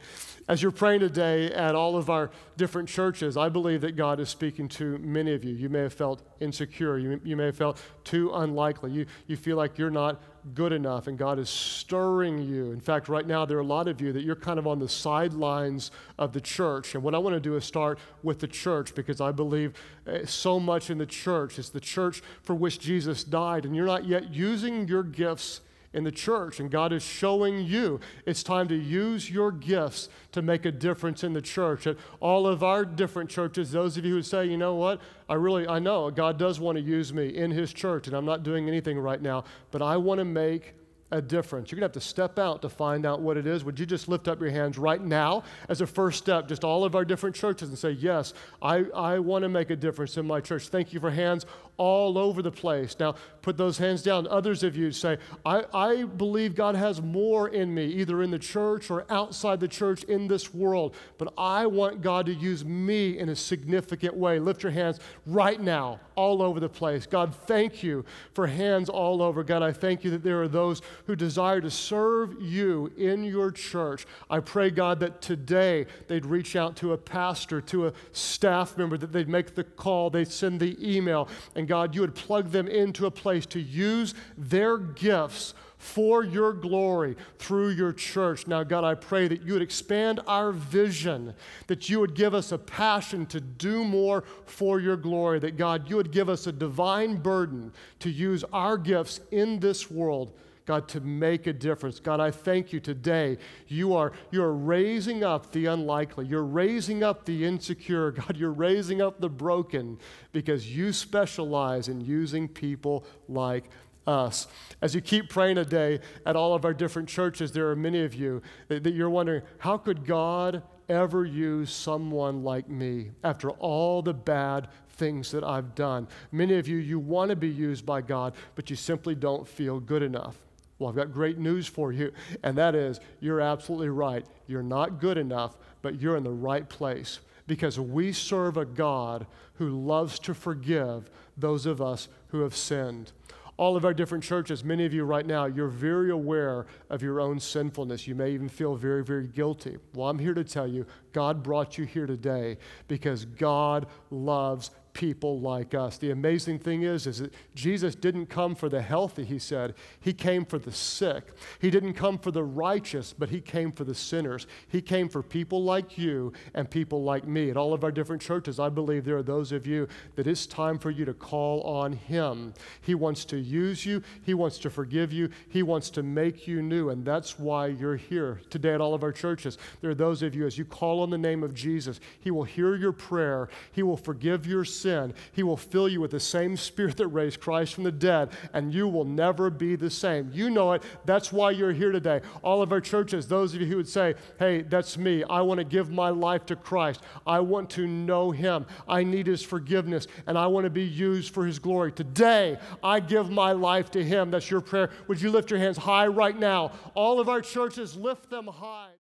As 0.48 0.62
you're 0.62 0.72
praying 0.72 1.00
today 1.00 1.52
at 1.52 1.74
all 1.74 1.96
of 1.96 2.08
our 2.08 2.30
different 2.56 2.88
churches, 2.88 3.36
I 3.36 3.50
believe 3.50 3.82
that 3.82 3.96
God 3.96 4.20
is 4.20 4.30
speaking 4.30 4.68
to 4.70 4.96
many 4.98 5.34
of 5.34 5.44
you. 5.44 5.54
You 5.54 5.68
may 5.68 5.80
have 5.80 5.94
felt 5.94 6.22
insecure, 6.40 6.98
you, 6.98 7.20
you 7.24 7.36
may 7.36 7.46
have 7.46 7.56
felt 7.56 7.80
too 8.04 8.30
unlikely, 8.32 8.90
you, 8.92 9.06
you 9.26 9.36
feel 9.36 9.58
like 9.58 9.76
you're 9.76 9.90
not 9.90 10.20
good 10.54 10.72
enough, 10.72 11.06
and 11.06 11.18
God 11.18 11.38
is 11.38 11.48
stirring 11.48 12.38
you. 12.38 12.72
In 12.72 12.80
fact, 12.80 13.08
right 13.08 13.26
now, 13.26 13.44
there 13.44 13.58
are 13.58 13.62
a 13.62 13.64
lot 13.64 13.88
of 13.88 14.00
you 14.00 14.12
that 14.12 14.22
you're 14.22 14.36
kind 14.36 14.58
of 14.58 14.66
on 14.66 14.78
the 14.78 14.88
sidelines 14.88 15.90
of 16.18 16.32
the 16.32 16.40
church. 16.40 16.94
And 16.94 17.02
what 17.02 17.14
I 17.14 17.18
want 17.18 17.34
to 17.34 17.40
do 17.40 17.56
is 17.56 17.64
start 17.64 17.98
with 18.22 18.40
the 18.40 18.48
church 18.48 18.94
because 18.94 19.20
I 19.20 19.32
believe 19.32 19.74
eh, 20.06 20.24
so 20.26 20.58
much 20.58 20.90
in 20.90 20.98
the 20.98 21.06
church. 21.06 21.58
It's 21.58 21.70
the 21.70 21.80
church 21.80 22.22
for 22.42 22.54
which 22.54 22.80
Jesus 22.80 23.24
died, 23.24 23.64
and 23.64 23.74
you're 23.74 23.86
not 23.86 24.06
yet 24.06 24.32
using 24.32 24.88
your 24.88 25.02
gifts 25.02 25.60
in 25.92 26.04
the 26.04 26.12
church, 26.12 26.60
and 26.60 26.70
God 26.70 26.92
is 26.92 27.02
showing 27.02 27.64
you 27.64 28.00
it's 28.24 28.42
time 28.42 28.68
to 28.68 28.76
use 28.76 29.30
your 29.30 29.50
gifts 29.50 30.08
to 30.32 30.40
make 30.40 30.64
a 30.64 30.70
difference 30.70 31.24
in 31.24 31.32
the 31.32 31.42
church. 31.42 31.86
At 31.86 31.96
all 32.20 32.46
of 32.46 32.62
our 32.62 32.84
different 32.84 33.28
churches, 33.28 33.72
those 33.72 33.96
of 33.96 34.04
you 34.04 34.14
who 34.14 34.22
say, 34.22 34.46
you 34.46 34.56
know 34.56 34.76
what, 34.76 35.00
I 35.28 35.34
really, 35.34 35.66
I 35.66 35.80
know 35.80 36.10
God 36.10 36.38
does 36.38 36.60
want 36.60 36.78
to 36.78 36.82
use 36.82 37.12
me 37.12 37.28
in 37.28 37.50
His 37.50 37.72
church, 37.72 38.06
and 38.06 38.16
I'm 38.16 38.24
not 38.24 38.42
doing 38.42 38.68
anything 38.68 38.98
right 38.98 39.20
now, 39.20 39.44
but 39.70 39.82
I 39.82 39.96
want 39.96 40.18
to 40.18 40.24
make 40.24 40.74
a 41.12 41.20
difference. 41.20 41.70
You're 41.70 41.80
going 41.80 41.90
to 41.90 41.94
have 41.94 42.02
to 42.02 42.08
step 42.08 42.38
out 42.38 42.62
to 42.62 42.68
find 42.68 43.04
out 43.04 43.20
what 43.20 43.36
it 43.36 43.46
is. 43.46 43.64
Would 43.64 43.78
you 43.78 43.86
just 43.86 44.08
lift 44.08 44.28
up 44.28 44.40
your 44.40 44.50
hands 44.50 44.78
right 44.78 45.02
now 45.02 45.42
as 45.68 45.80
a 45.80 45.86
first 45.86 46.18
step, 46.18 46.46
just 46.46 46.62
all 46.62 46.84
of 46.84 46.94
our 46.94 47.04
different 47.04 47.34
churches, 47.34 47.68
and 47.68 47.78
say, 47.78 47.90
Yes, 47.90 48.32
I, 48.62 48.84
I 48.94 49.18
want 49.18 49.42
to 49.42 49.48
make 49.48 49.70
a 49.70 49.76
difference 49.76 50.16
in 50.16 50.26
my 50.26 50.40
church. 50.40 50.68
Thank 50.68 50.92
you 50.92 51.00
for 51.00 51.10
hands 51.10 51.46
all 51.80 52.18
over 52.18 52.42
the 52.42 52.50
place. 52.50 52.94
Now, 53.00 53.14
put 53.40 53.56
those 53.56 53.78
hands 53.78 54.02
down. 54.02 54.26
Others 54.26 54.62
of 54.64 54.76
you 54.76 54.92
say, 54.92 55.16
I, 55.46 55.64
I 55.72 56.04
believe 56.04 56.54
God 56.54 56.74
has 56.74 57.00
more 57.00 57.48
in 57.48 57.74
me, 57.74 57.86
either 57.86 58.22
in 58.22 58.30
the 58.30 58.38
church 58.38 58.90
or 58.90 59.06
outside 59.08 59.60
the 59.60 59.68
church 59.68 60.04
in 60.04 60.28
this 60.28 60.52
world, 60.52 60.94
but 61.16 61.32
I 61.38 61.64
want 61.64 62.02
God 62.02 62.26
to 62.26 62.34
use 62.34 62.66
me 62.66 63.18
in 63.18 63.30
a 63.30 63.34
significant 63.34 64.14
way. 64.14 64.38
Lift 64.38 64.62
your 64.62 64.72
hands 64.72 65.00
right 65.24 65.58
now, 65.58 66.00
all 66.16 66.42
over 66.42 66.60
the 66.60 66.68
place. 66.68 67.06
God, 67.06 67.34
thank 67.34 67.82
you 67.82 68.04
for 68.34 68.46
hands 68.46 68.90
all 68.90 69.22
over. 69.22 69.42
God, 69.42 69.62
I 69.62 69.72
thank 69.72 70.04
you 70.04 70.10
that 70.10 70.22
there 70.22 70.42
are 70.42 70.48
those 70.48 70.82
who 71.06 71.16
desire 71.16 71.62
to 71.62 71.70
serve 71.70 72.42
you 72.42 72.92
in 72.98 73.24
your 73.24 73.50
church. 73.50 74.06
I 74.28 74.40
pray, 74.40 74.68
God, 74.68 75.00
that 75.00 75.22
today 75.22 75.86
they'd 76.08 76.26
reach 76.26 76.56
out 76.56 76.76
to 76.76 76.92
a 76.92 76.98
pastor, 76.98 77.62
to 77.62 77.86
a 77.86 77.92
staff 78.12 78.76
member, 78.76 78.98
that 78.98 79.12
they'd 79.12 79.30
make 79.30 79.54
the 79.54 79.64
call, 79.64 80.10
they'd 80.10 80.30
send 80.30 80.60
the 80.60 80.76
email, 80.86 81.26
and 81.56 81.69
God, 81.70 81.94
you 81.94 82.00
would 82.00 82.16
plug 82.16 82.50
them 82.50 82.66
into 82.66 83.06
a 83.06 83.12
place 83.12 83.46
to 83.46 83.60
use 83.60 84.12
their 84.36 84.76
gifts 84.76 85.54
for 85.78 86.24
your 86.24 86.52
glory 86.52 87.14
through 87.38 87.68
your 87.68 87.92
church. 87.92 88.48
Now, 88.48 88.64
God, 88.64 88.82
I 88.82 88.96
pray 88.96 89.28
that 89.28 89.42
you 89.42 89.52
would 89.52 89.62
expand 89.62 90.18
our 90.26 90.50
vision, 90.50 91.32
that 91.68 91.88
you 91.88 92.00
would 92.00 92.16
give 92.16 92.34
us 92.34 92.50
a 92.50 92.58
passion 92.58 93.24
to 93.26 93.40
do 93.40 93.84
more 93.84 94.24
for 94.46 94.80
your 94.80 94.96
glory, 94.96 95.38
that 95.38 95.56
God, 95.56 95.88
you 95.88 95.94
would 95.94 96.10
give 96.10 96.28
us 96.28 96.48
a 96.48 96.52
divine 96.52 97.18
burden 97.18 97.72
to 98.00 98.10
use 98.10 98.42
our 98.52 98.76
gifts 98.76 99.20
in 99.30 99.60
this 99.60 99.88
world. 99.88 100.32
God, 100.66 100.88
to 100.88 101.00
make 101.00 101.46
a 101.46 101.52
difference. 101.52 101.98
God, 102.00 102.20
I 102.20 102.30
thank 102.30 102.72
you 102.72 102.80
today. 102.80 103.38
You 103.66 103.94
are, 103.94 104.12
you 104.30 104.42
are 104.42 104.54
raising 104.54 105.24
up 105.24 105.52
the 105.52 105.66
unlikely. 105.66 106.26
You're 106.26 106.44
raising 106.44 107.02
up 107.02 107.24
the 107.24 107.44
insecure. 107.44 108.10
God, 108.12 108.36
you're 108.36 108.52
raising 108.52 109.02
up 109.02 109.20
the 109.20 109.28
broken 109.28 109.98
because 110.32 110.74
you 110.74 110.92
specialize 110.92 111.88
in 111.88 112.00
using 112.00 112.46
people 112.46 113.04
like 113.28 113.64
us. 114.06 114.46
As 114.82 114.94
you 114.94 115.00
keep 115.00 115.28
praying 115.28 115.56
today 115.56 116.00
at 116.26 116.36
all 116.36 116.54
of 116.54 116.64
our 116.64 116.74
different 116.74 117.08
churches, 117.08 117.52
there 117.52 117.70
are 117.70 117.76
many 117.76 118.04
of 118.04 118.14
you 118.14 118.42
that, 118.68 118.82
that 118.84 118.92
you're 118.92 119.10
wondering, 119.10 119.42
how 119.58 119.76
could 119.76 120.06
God 120.06 120.62
ever 120.88 121.24
use 121.24 121.70
someone 121.70 122.42
like 122.42 122.68
me 122.68 123.12
after 123.22 123.50
all 123.50 124.02
the 124.02 124.14
bad 124.14 124.68
things 124.90 125.30
that 125.30 125.44
I've 125.44 125.74
done? 125.74 126.08
Many 126.32 126.58
of 126.58 126.68
you, 126.68 126.76
you 126.76 126.98
want 126.98 127.30
to 127.30 127.36
be 127.36 127.48
used 127.48 127.86
by 127.86 128.00
God, 128.00 128.34
but 128.54 128.70
you 128.70 128.76
simply 128.76 129.14
don't 129.14 129.46
feel 129.46 129.80
good 129.80 130.02
enough. 130.02 130.36
Well, 130.80 130.88
I've 130.88 130.96
got 130.96 131.12
great 131.12 131.38
news 131.38 131.68
for 131.68 131.92
you, 131.92 132.10
and 132.42 132.58
that 132.58 132.74
is 132.74 132.98
you're 133.20 133.40
absolutely 133.40 133.90
right. 133.90 134.26
You're 134.48 134.62
not 134.62 134.98
good 134.98 135.18
enough, 135.18 135.56
but 135.82 136.00
you're 136.00 136.16
in 136.16 136.24
the 136.24 136.30
right 136.30 136.68
place 136.68 137.20
because 137.46 137.78
we 137.78 138.12
serve 138.12 138.56
a 138.56 138.64
God 138.64 139.26
who 139.54 139.68
loves 139.68 140.18
to 140.20 140.34
forgive 140.34 141.10
those 141.36 141.66
of 141.66 141.82
us 141.82 142.08
who 142.28 142.40
have 142.40 142.56
sinned 142.56 143.12
all 143.60 143.76
of 143.76 143.84
our 143.84 143.92
different 143.92 144.24
churches, 144.24 144.64
many 144.64 144.86
of 144.86 144.94
you 144.94 145.04
right 145.04 145.26
now, 145.26 145.44
you're 145.44 145.68
very 145.68 146.10
aware 146.10 146.64
of 146.88 147.02
your 147.02 147.20
own 147.20 147.38
sinfulness. 147.38 148.08
You 148.08 148.14
may 148.14 148.30
even 148.30 148.48
feel 148.48 148.74
very, 148.74 149.04
very 149.04 149.26
guilty. 149.26 149.76
Well, 149.92 150.08
I'm 150.08 150.18
here 150.18 150.32
to 150.32 150.42
tell 150.42 150.66
you 150.66 150.86
God 151.12 151.42
brought 151.42 151.76
you 151.76 151.84
here 151.84 152.06
today 152.06 152.56
because 152.88 153.26
God 153.26 153.86
loves 154.10 154.70
people 155.00 155.40
like 155.40 155.72
us. 155.72 155.96
The 155.96 156.10
amazing 156.10 156.58
thing 156.58 156.82
is, 156.82 157.06
is 157.06 157.20
that 157.20 157.32
Jesus 157.54 157.94
didn't 157.94 158.26
come 158.26 158.54
for 158.54 158.68
the 158.68 158.82
healthy, 158.82 159.24
he 159.24 159.38
said. 159.38 159.72
He 159.98 160.12
came 160.12 160.44
for 160.44 160.58
the 160.58 160.72
sick. 160.72 161.24
He 161.58 161.70
didn't 161.70 161.94
come 161.94 162.18
for 162.18 162.30
the 162.30 162.44
righteous, 162.44 163.14
but 163.18 163.30
he 163.30 163.40
came 163.40 163.72
for 163.72 163.84
the 163.84 163.94
sinners. 163.94 164.46
He 164.68 164.82
came 164.82 165.08
for 165.08 165.22
people 165.22 165.64
like 165.64 165.96
you 165.96 166.34
and 166.52 166.70
people 166.70 167.02
like 167.02 167.26
me. 167.26 167.48
At 167.48 167.56
all 167.56 167.72
of 167.72 167.82
our 167.82 167.90
different 167.90 168.20
churches, 168.20 168.60
I 168.60 168.68
believe 168.68 169.06
there 169.06 169.16
are 169.16 169.22
those 169.22 169.52
of 169.52 169.66
you 169.66 169.88
that 170.16 170.26
it's 170.26 170.44
time 170.44 170.78
for 170.78 170.90
you 170.90 171.06
to 171.06 171.14
call 171.14 171.62
on 171.62 171.94
him. 171.94 172.52
He 172.82 172.94
wants 172.94 173.24
to 173.26 173.38
use 173.38 173.86
you, 173.86 174.02
he 174.22 174.34
wants 174.34 174.58
to 174.58 174.68
forgive 174.68 175.14
you, 175.14 175.30
he 175.48 175.62
wants 175.62 175.88
to 175.90 176.02
make 176.02 176.46
you 176.46 176.60
new, 176.60 176.90
and 176.90 177.06
that's 177.06 177.38
why 177.38 177.68
you're 177.68 177.96
here 177.96 178.42
today 178.50 178.74
at 178.74 178.82
all 178.82 178.92
of 178.92 179.02
our 179.02 179.12
churches. 179.12 179.56
There 179.80 179.90
are 179.92 179.94
those 179.94 180.22
of 180.22 180.34
you, 180.34 180.44
as 180.44 180.58
you 180.58 180.66
call 180.66 181.00
on 181.00 181.08
the 181.08 181.16
name 181.16 181.42
of 181.42 181.54
Jesus, 181.54 182.00
he 182.20 182.30
will 182.30 182.44
hear 182.44 182.74
your 182.74 182.92
prayer, 182.92 183.48
he 183.72 183.82
will 183.82 183.96
forgive 183.96 184.46
your 184.46 184.66
sins 184.66 184.89
sin, 184.90 185.14
He 185.32 185.42
will 185.42 185.56
fill 185.56 185.88
you 185.88 186.00
with 186.00 186.10
the 186.10 186.20
same 186.20 186.56
Spirit 186.56 186.96
that 186.96 187.08
raised 187.08 187.40
Christ 187.40 187.74
from 187.74 187.84
the 187.84 187.92
dead, 187.92 188.30
and 188.52 188.74
you 188.74 188.88
will 188.88 189.04
never 189.04 189.50
be 189.50 189.76
the 189.76 189.90
same. 189.90 190.30
You 190.32 190.50
know 190.50 190.72
it. 190.72 190.82
That's 191.04 191.32
why 191.32 191.52
you're 191.52 191.72
here 191.72 191.92
today. 191.92 192.20
All 192.42 192.62
of 192.62 192.72
our 192.72 192.80
churches, 192.80 193.28
those 193.28 193.54
of 193.54 193.60
you 193.60 193.66
who 193.66 193.76
would 193.76 193.88
say, 193.88 194.14
Hey, 194.38 194.62
that's 194.62 194.98
me. 194.98 195.24
I 195.24 195.40
want 195.42 195.58
to 195.58 195.64
give 195.64 195.90
my 195.90 196.10
life 196.10 196.46
to 196.46 196.56
Christ. 196.56 197.02
I 197.26 197.40
want 197.40 197.70
to 197.70 197.86
know 197.86 198.30
Him. 198.30 198.66
I 198.88 199.04
need 199.04 199.26
His 199.26 199.42
forgiveness, 199.42 200.06
and 200.26 200.36
I 200.36 200.46
want 200.48 200.64
to 200.64 200.70
be 200.70 200.84
used 200.84 201.32
for 201.32 201.46
His 201.46 201.58
glory. 201.58 201.92
Today, 201.92 202.58
I 202.82 203.00
give 203.00 203.30
my 203.30 203.52
life 203.52 203.90
to 203.92 204.04
Him. 204.04 204.30
That's 204.30 204.50
your 204.50 204.60
prayer. 204.60 204.90
Would 205.08 205.20
you 205.20 205.30
lift 205.30 205.50
your 205.50 205.60
hands 205.60 205.76
high 205.76 206.06
right 206.06 206.38
now? 206.38 206.72
All 206.94 207.20
of 207.20 207.28
our 207.28 207.40
churches, 207.40 207.96
lift 207.96 208.30
them 208.30 208.46
high. 208.46 208.99